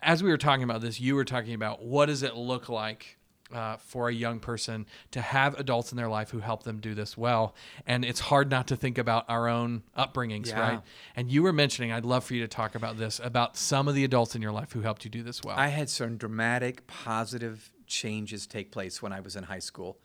as 0.02 0.24
we 0.24 0.30
were 0.30 0.38
talking 0.38 0.64
about 0.64 0.82
this, 0.82 1.00
you 1.00 1.16
were 1.16 1.26
talking 1.26 1.54
about 1.54 1.84
what 1.84 2.08
does 2.08 2.24
it 2.24 2.36
look 2.36 2.70
like 2.70 3.18
uh, 3.54 3.78
for 3.78 4.10
a 4.10 4.14
young 4.14 4.40
person 4.40 4.86
to 5.12 5.22
have 5.22 5.60
adults 5.60 5.92
in 5.92 5.98
their 5.98 6.10
life 6.10 6.32
who 6.32 6.40
help 6.40 6.64
them 6.64 6.80
do 6.80 6.96
this 6.96 7.16
well. 7.16 7.54
And 7.86 8.04
it's 8.04 8.20
hard 8.20 8.50
not 8.50 8.68
to 8.68 8.76
think 8.76 8.98
about 8.98 9.26
our 9.30 9.48
own 9.48 9.84
upbringings, 9.96 10.48
Yeah. 10.48 10.60
right? 10.60 10.82
And 11.16 11.32
you 11.32 11.44
were 11.44 11.54
mentioning, 11.54 11.92
I'd 11.92 12.06
love 12.06 12.24
for 12.24 12.34
you 12.34 12.42
to 12.42 12.48
talk 12.48 12.74
about 12.74 12.98
this, 12.98 13.20
about 13.24 13.56
some 13.56 13.88
of 13.88 13.94
the 13.94 14.04
adults 14.04 14.36
in 14.36 14.42
your 14.42 14.52
life 14.52 14.72
who 14.72 14.82
helped 14.82 15.06
you 15.06 15.12
do 15.12 15.22
this 15.22 15.44
well. 15.44 15.56
I 15.58 15.68
had 15.68 15.90
some 15.90 16.18
dramatic 16.18 16.88
positive 16.88 17.72
changes 17.86 18.48
take 18.48 18.72
place 18.72 19.02
when 19.02 19.14
I 19.14 19.20
was 19.20 19.36
in 19.36 19.44
high 19.44 19.60
school. 19.60 20.00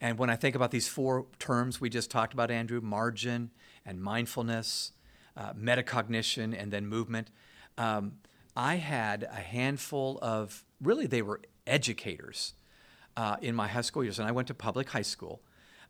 And 0.00 0.18
when 0.18 0.30
I 0.30 0.36
think 0.36 0.54
about 0.54 0.70
these 0.70 0.86
four 0.86 1.26
terms 1.38 1.80
we 1.80 1.88
just 1.88 2.10
talked 2.10 2.32
about, 2.32 2.50
Andrew 2.50 2.80
margin 2.80 3.50
and 3.84 4.00
mindfulness, 4.00 4.92
uh, 5.36 5.52
metacognition, 5.54 6.60
and 6.60 6.72
then 6.72 6.86
movement 6.86 7.30
um, 7.78 8.12
I 8.56 8.76
had 8.76 9.24
a 9.24 9.40
handful 9.40 10.18
of 10.22 10.64
really, 10.80 11.06
they 11.06 11.22
were 11.22 11.40
educators 11.66 12.54
uh, 13.16 13.36
in 13.40 13.54
my 13.54 13.68
high 13.68 13.80
school 13.80 14.04
years. 14.04 14.18
And 14.18 14.28
I 14.28 14.32
went 14.32 14.48
to 14.48 14.54
public 14.54 14.90
high 14.90 15.02
school. 15.02 15.40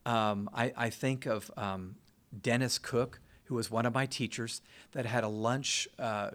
Um, 0.07 0.49
I, 0.55 0.73
I 0.77 0.91
think 0.91 1.27
of 1.27 1.51
um, 1.57 1.97
Dennis 2.43 2.79
Cook, 2.79 3.21
who 3.45 3.55
was 3.55 3.71
one 3.71 3.87
of 3.87 3.95
my 3.95 4.07
teachers, 4.07 4.63
that 4.93 5.05
had 5.05 5.25
a 5.25 5.29
lunch 5.29 5.87
uh, 5.99 6.31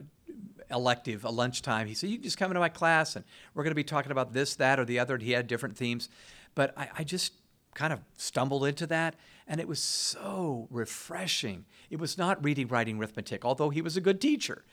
elective, 0.69 1.25
a 1.25 1.29
lunchtime. 1.29 1.87
He 1.87 1.95
said, 1.95 2.09
You 2.09 2.17
can 2.17 2.23
just 2.23 2.37
come 2.37 2.51
into 2.51 2.59
my 2.59 2.69
class 2.69 3.15
and 3.15 3.25
we're 3.53 3.63
going 3.63 3.71
to 3.71 3.75
be 3.75 3.83
talking 3.83 4.11
about 4.11 4.33
this, 4.33 4.55
that, 4.55 4.79
or 4.79 4.85
the 4.85 4.99
other. 4.99 5.15
And 5.15 5.23
he 5.23 5.31
had 5.31 5.47
different 5.47 5.77
themes. 5.77 6.09
But 6.53 6.77
I, 6.77 6.89
I 6.99 7.03
just 7.03 7.33
kind 7.73 7.93
of 7.93 8.01
stumbled 8.17 8.65
into 8.65 8.85
that 8.87 9.15
and 9.49 9.59
it 9.59 9.67
was 9.67 9.81
so 9.81 10.67
refreshing. 10.69 11.65
It 11.89 11.99
was 11.99 12.17
not 12.17 12.41
reading, 12.43 12.67
writing, 12.67 12.99
arithmetic, 12.99 13.43
although 13.43 13.71
he 13.71 13.81
was 13.81 13.97
a 13.97 14.01
good 14.01 14.21
teacher. 14.21 14.63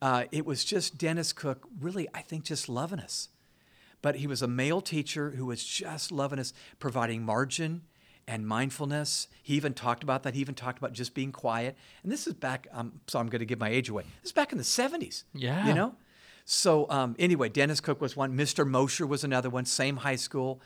Uh, 0.00 0.24
it 0.30 0.46
was 0.46 0.64
just 0.64 0.96
Dennis 0.96 1.32
Cook, 1.32 1.66
really, 1.80 2.08
I 2.14 2.22
think, 2.22 2.44
just 2.44 2.68
loving 2.68 3.00
us. 3.00 3.28
But 4.00 4.16
he 4.16 4.28
was 4.28 4.40
a 4.40 4.48
male 4.48 4.80
teacher 4.80 5.32
who 5.32 5.46
was 5.46 5.64
just 5.64 6.12
loving 6.12 6.38
us, 6.38 6.52
providing 6.78 7.24
margin 7.24 7.82
and 8.28 8.46
mindfulness. 8.46 9.26
He 9.42 9.54
even 9.54 9.74
talked 9.74 10.04
about 10.04 10.22
that. 10.22 10.34
He 10.34 10.40
even 10.40 10.54
talked 10.54 10.78
about 10.78 10.92
just 10.92 11.14
being 11.14 11.32
quiet. 11.32 11.76
And 12.04 12.10
this 12.10 12.28
is 12.28 12.34
back, 12.34 12.68
um, 12.72 13.00
so 13.08 13.18
I'm 13.18 13.26
going 13.26 13.40
to 13.40 13.46
give 13.46 13.58
my 13.58 13.68
age 13.68 13.88
away. 13.88 14.04
This 14.22 14.30
is 14.30 14.32
back 14.32 14.52
in 14.52 14.58
the 14.58 14.64
70s. 14.64 15.24
Yeah. 15.34 15.66
You 15.66 15.74
know? 15.74 15.96
So, 16.44 16.88
um, 16.90 17.16
anyway, 17.18 17.48
Dennis 17.48 17.80
Cook 17.80 18.00
was 18.00 18.16
one. 18.16 18.36
Mr. 18.36 18.66
Mosher 18.66 19.06
was 19.06 19.24
another 19.24 19.50
one, 19.50 19.64
same 19.64 19.98
high 19.98 20.16
school. 20.16 20.60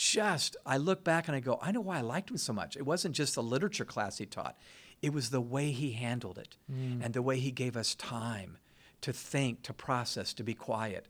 Just, 0.00 0.56
I 0.64 0.78
look 0.78 1.04
back 1.04 1.28
and 1.28 1.36
I 1.36 1.40
go, 1.40 1.58
I 1.60 1.72
know 1.72 1.82
why 1.82 1.98
I 1.98 2.00
liked 2.00 2.30
him 2.30 2.38
so 2.38 2.54
much. 2.54 2.74
It 2.74 2.86
wasn't 2.86 3.14
just 3.14 3.34
the 3.34 3.42
literature 3.42 3.84
class 3.84 4.16
he 4.16 4.24
taught, 4.24 4.56
it 5.02 5.12
was 5.12 5.28
the 5.28 5.42
way 5.42 5.72
he 5.72 5.92
handled 5.92 6.38
it 6.38 6.56
and 7.02 7.12
the 7.12 7.20
way 7.20 7.38
he 7.38 7.50
gave 7.50 7.76
us 7.76 7.94
time 7.96 8.56
to 9.02 9.12
think, 9.12 9.62
to 9.64 9.74
process, 9.74 10.32
to 10.34 10.42
be 10.42 10.54
quiet. 10.54 11.06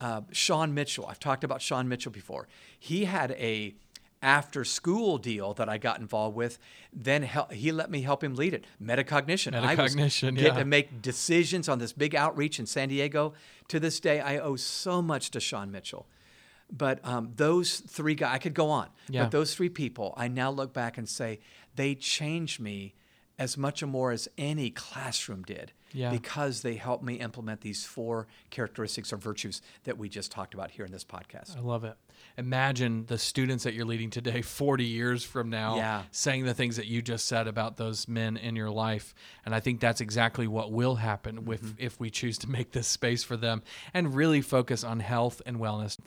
Uh, 0.00 0.20
Sean 0.30 0.72
Mitchell, 0.72 1.04
I've 1.08 1.18
talked 1.18 1.42
about 1.42 1.60
Sean 1.60 1.88
Mitchell 1.88 2.12
before. 2.12 2.46
He 2.78 3.06
had 3.06 3.32
a 3.32 3.74
after 4.22 4.64
school 4.64 5.18
deal 5.18 5.52
that 5.54 5.68
I 5.68 5.78
got 5.78 5.98
involved 5.98 6.36
with. 6.36 6.60
Then 6.92 7.24
hel- 7.24 7.48
he 7.50 7.72
let 7.72 7.90
me 7.90 8.02
help 8.02 8.22
him 8.22 8.36
lead 8.36 8.54
it. 8.54 8.66
Metacognition. 8.80 9.54
I 9.54 9.74
was 9.74 9.96
Metacognition, 9.96 10.40
yeah. 10.40 10.54
to 10.54 10.64
make 10.64 11.02
decisions 11.02 11.68
on 11.68 11.80
this 11.80 11.92
big 11.92 12.14
outreach 12.14 12.60
in 12.60 12.66
San 12.66 12.88
Diego. 12.88 13.34
To 13.66 13.80
this 13.80 13.98
day, 13.98 14.20
I 14.20 14.38
owe 14.38 14.54
so 14.54 15.02
much 15.02 15.32
to 15.32 15.40
Sean 15.40 15.72
Mitchell. 15.72 16.06
But 16.70 17.04
um, 17.04 17.32
those 17.36 17.80
three 17.80 18.14
guys, 18.14 18.34
I 18.34 18.38
could 18.38 18.54
go 18.54 18.68
on, 18.70 18.88
Yeah. 19.08 19.22
but 19.24 19.30
those 19.30 19.54
three 19.54 19.68
people, 19.70 20.12
I 20.16 20.28
now 20.28 20.50
look 20.50 20.72
back 20.72 20.98
and 20.98 21.08
say 21.08 21.40
they 21.76 21.94
changed 21.94 22.60
me 22.60 22.94
as 23.38 23.56
much 23.56 23.82
or 23.82 23.86
more 23.86 24.10
as 24.12 24.28
any 24.36 24.70
classroom 24.70 25.42
did 25.44 25.72
Yeah. 25.92 26.10
because 26.10 26.62
they 26.62 26.74
helped 26.74 27.02
me 27.04 27.14
implement 27.14 27.60
these 27.62 27.84
four 27.84 28.26
characteristics 28.50 29.12
or 29.12 29.16
virtues 29.16 29.62
that 29.84 29.96
we 29.98 30.08
just 30.08 30.30
talked 30.30 30.54
about 30.54 30.70
here 30.70 30.84
in 30.84 30.92
this 30.92 31.04
podcast. 31.04 31.56
I 31.56 31.60
love 31.60 31.84
it. 31.84 31.96
Imagine 32.36 33.04
the 33.06 33.18
students 33.18 33.64
that 33.64 33.74
you're 33.74 33.84
leading 33.86 34.10
today, 34.10 34.42
40 34.42 34.84
years 34.84 35.24
from 35.24 35.50
now, 35.50 35.76
Yeah. 35.76 36.02
saying 36.10 36.44
the 36.44 36.54
things 36.54 36.76
that 36.76 36.86
you 36.86 37.00
just 37.02 37.26
said 37.26 37.46
about 37.48 37.76
those 37.76 38.06
men 38.08 38.36
in 38.36 38.54
your 38.56 38.70
life. 38.70 39.14
And 39.44 39.54
I 39.54 39.60
think 39.60 39.80
that's 39.80 40.00
exactly 40.00 40.46
what 40.46 40.70
will 40.72 40.96
happen 40.96 41.44
with 41.44 41.58
Mm-hmm. 41.62 41.84
if 41.84 41.98
we 41.98 42.10
choose 42.10 42.38
to 42.38 42.50
make 42.50 42.72
this 42.72 42.86
space 42.86 43.24
for 43.24 43.36
them 43.36 43.62
and 43.94 44.14
really 44.14 44.40
focus 44.40 44.84
on 44.84 45.00
health 45.00 45.42
and 45.46 45.56
wellness. 45.58 45.98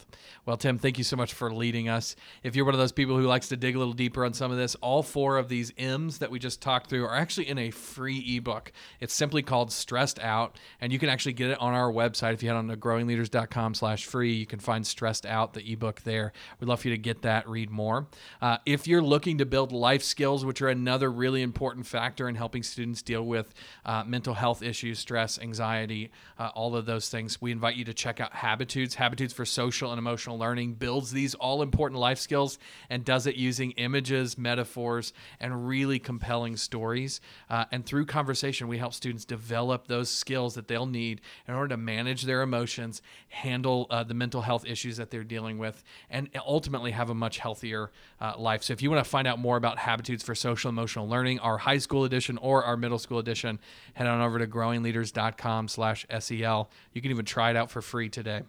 Well, 0.46 0.58
Tim, 0.58 0.78
thank 0.78 0.98
you 0.98 1.04
so 1.04 1.16
much 1.18 1.34
for 1.34 1.52
leading 1.54 1.90
us. 1.90 2.16
If 2.44 2.56
you're 2.56 2.66
one 2.66 2.74
of 2.74 2.80
those 2.80 2.92
people 2.92 3.18
who 3.18 3.24
likes 3.26 3.50
to 3.50 3.58
dig 3.58 3.76
a 3.76 3.80
little 3.80 3.94
deeper 3.94 4.24
on 4.26 4.34
some 4.34 4.52
of 4.52 4.58
this, 4.58 4.76
all 4.76 5.04
four 5.04 5.38
of 5.38 5.50
these 5.50 5.74
M's 5.78 6.20
that 6.20 6.32
we 6.32 6.40
just 6.40 6.62
talked 6.62 6.90
through 6.90 7.06
are 7.06 7.16
actually 7.16 7.50
in 7.50 7.58
a 7.58 7.72
free 7.72 8.38
ebook. 8.38 8.72
It's 9.00 9.14
simply 9.14 9.42
called 9.42 9.71
Stressed 9.72 10.20
Out, 10.20 10.58
and 10.80 10.92
you 10.92 11.00
can 11.00 11.10
actually 11.10 11.34
get 11.34 11.50
it 11.52 11.60
on 11.60 11.74
our 11.74 11.92
website. 11.92 12.34
If 12.34 12.44
you 12.44 12.50
head 12.50 12.58
on 12.58 12.68
to 12.68 12.78
growingleaders.com 12.78 13.74
slash 13.74 14.06
free, 14.06 14.34
you 14.34 14.46
can 14.46 14.60
find 14.60 14.86
Stressed 14.86 15.26
Out, 15.26 15.54
the 15.54 15.72
ebook 15.72 16.02
there. 16.02 16.34
We'd 16.60 16.68
love 16.68 16.82
for 16.82 16.90
you 16.90 16.96
to 16.96 17.02
get 17.02 17.22
that, 17.22 17.48
read 17.48 17.70
more. 17.70 18.08
Uh, 18.42 18.58
if 18.66 18.88
you're 18.88 19.02
looking 19.02 19.38
to 19.38 19.46
build 19.46 19.72
life 19.72 20.04
skills, 20.04 20.46
which 20.46 20.62
are 20.62 20.70
another 20.70 21.12
really 21.12 21.42
important 21.42 21.86
factor 21.86 22.28
in 22.28 22.36
helping 22.36 22.64
students 22.64 23.02
deal 23.02 23.24
with 23.24 23.54
uh, 23.86 24.04
mental 24.04 24.34
health 24.34 24.62
issues, 24.62 25.00
stress, 25.00 25.40
anxiety, 25.40 26.12
uh, 26.38 26.50
all 26.56 26.76
of 26.76 26.86
those 26.86 27.10
things, 27.10 27.42
we 27.42 27.52
invite 27.52 27.76
you 27.76 27.86
to 27.86 27.94
check 27.94 28.20
out 28.20 28.32
Habitudes. 28.34 28.96
Habitudes 28.96 29.34
for 29.34 29.46
Social 29.46 29.92
and 29.92 30.00
Emotional 30.00 30.38
Learning 30.38 30.74
builds 30.74 31.12
these 31.12 31.36
all 31.36 31.62
important 31.62 32.00
life 32.00 32.20
skills 32.20 32.58
and 32.90 33.06
does 33.06 33.28
it 33.28 33.36
using 33.36 33.72
images, 33.72 34.38
metaphors, 34.38 35.14
and 35.40 35.68
really 35.68 36.00
compelling 36.00 36.58
stories. 36.58 37.22
Uh, 37.50 37.66
and 37.72 37.86
through 37.86 38.06
conversation, 38.06 38.68
we 38.68 38.78
help 38.78 38.94
students 38.94 39.26
develop 39.26 39.61
those 39.88 40.10
skills 40.10 40.56
that 40.56 40.68
they'll 40.68 40.86
need 40.86 41.22
in 41.48 41.54
order 41.54 41.70
to 41.70 41.78
manage 41.78 42.24
their 42.24 42.42
emotions, 42.42 43.02
handle 43.30 43.88
uh, 43.90 44.04
the 44.04 44.14
mental 44.14 44.42
health 44.42 44.66
issues 44.66 44.98
that 44.98 45.12
they're 45.12 45.24
dealing 45.24 45.58
with, 45.58 45.84
and 46.10 46.30
ultimately 46.46 46.92
have 46.92 47.10
a 47.10 47.16
much 47.16 47.40
healthier 47.40 47.92
uh, 48.20 48.34
life. 48.38 48.64
So 48.64 48.74
if 48.74 48.82
you 48.82 48.90
want 48.90 49.04
to 49.04 49.10
find 49.10 49.28
out 49.28 49.40
more 49.40 49.58
about 49.58 49.80
Habitudes 49.80 50.24
for 50.24 50.36
Social 50.36 50.70
Emotional 50.70 51.08
Learning, 51.08 51.40
our 51.40 51.58
high 51.58 51.78
school 51.78 52.04
edition 52.04 52.38
or 52.38 52.64
our 52.64 52.78
middle 52.78 53.00
school 53.00 53.20
edition, 53.20 53.60
head 53.94 54.08
on 54.08 54.22
over 54.22 54.40
to 54.40 54.48
growingleaders.com 54.48 55.68
slash 55.68 56.06
SEL. 56.20 56.70
You 56.94 57.02
can 57.02 57.12
even 57.12 57.26
try 57.26 57.50
it 57.50 57.56
out 57.56 57.72
for 57.72 57.82
free 57.82 58.10
today. 58.10 58.44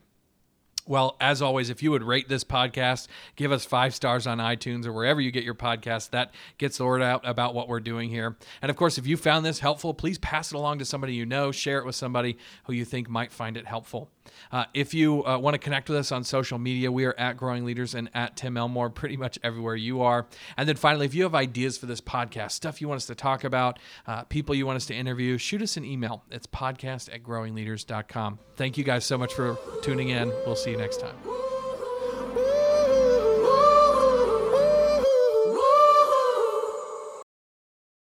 Well, 0.86 1.16
as 1.20 1.40
always, 1.40 1.70
if 1.70 1.82
you 1.82 1.92
would 1.92 2.02
rate 2.02 2.28
this 2.28 2.42
podcast, 2.42 3.06
give 3.36 3.52
us 3.52 3.64
five 3.64 3.94
stars 3.94 4.26
on 4.26 4.38
iTunes 4.38 4.84
or 4.84 4.92
wherever 4.92 5.20
you 5.20 5.30
get 5.30 5.44
your 5.44 5.54
podcast, 5.54 6.10
that 6.10 6.34
gets 6.58 6.78
the 6.78 6.84
word 6.84 7.02
out 7.02 7.20
about 7.24 7.54
what 7.54 7.68
we're 7.68 7.80
doing 7.80 8.10
here. 8.10 8.36
And 8.60 8.70
of 8.70 8.76
course, 8.76 8.98
if 8.98 9.06
you 9.06 9.16
found 9.16 9.46
this 9.46 9.60
helpful, 9.60 9.94
please 9.94 10.18
pass 10.18 10.52
it 10.52 10.56
along 10.56 10.80
to 10.80 10.84
somebody 10.84 11.14
you 11.14 11.24
know, 11.24 11.52
share 11.52 11.78
it 11.78 11.86
with 11.86 11.94
somebody 11.94 12.36
who 12.64 12.72
you 12.72 12.84
think 12.84 13.08
might 13.08 13.30
find 13.30 13.56
it 13.56 13.66
helpful. 13.66 14.10
Uh, 14.50 14.64
if 14.74 14.92
you 14.94 15.24
uh, 15.24 15.38
want 15.38 15.54
to 15.54 15.58
connect 15.58 15.88
with 15.88 15.98
us 15.98 16.12
on 16.12 16.24
social 16.24 16.58
media, 16.58 16.90
we 16.90 17.04
are 17.04 17.14
at 17.18 17.36
Growing 17.36 17.64
Leaders 17.64 17.94
and 17.94 18.10
at 18.14 18.36
Tim 18.36 18.56
Elmore, 18.56 18.90
pretty 18.90 19.16
much 19.16 19.38
everywhere 19.42 19.76
you 19.76 20.02
are. 20.02 20.26
And 20.56 20.68
then 20.68 20.76
finally, 20.76 21.06
if 21.06 21.14
you 21.14 21.22
have 21.24 21.34
ideas 21.34 21.78
for 21.78 21.86
this 21.86 22.00
podcast, 22.00 22.52
stuff 22.52 22.80
you 22.80 22.88
want 22.88 22.98
us 22.98 23.06
to 23.06 23.14
talk 23.14 23.44
about, 23.44 23.78
uh, 24.06 24.24
people 24.24 24.54
you 24.54 24.66
want 24.66 24.76
us 24.76 24.86
to 24.86 24.94
interview, 24.94 25.38
shoot 25.38 25.62
us 25.62 25.76
an 25.76 25.84
email. 25.84 26.24
It's 26.30 26.46
podcast 26.46 27.12
at 27.12 27.22
growingleaders.com. 27.22 28.38
Thank 28.56 28.78
you 28.78 28.84
guys 28.84 29.04
so 29.04 29.18
much 29.18 29.32
for 29.32 29.58
tuning 29.82 30.10
in. 30.10 30.28
We'll 30.46 30.56
see 30.72 30.78
you 30.78 30.78
next 30.78 31.00
time. 31.00 31.61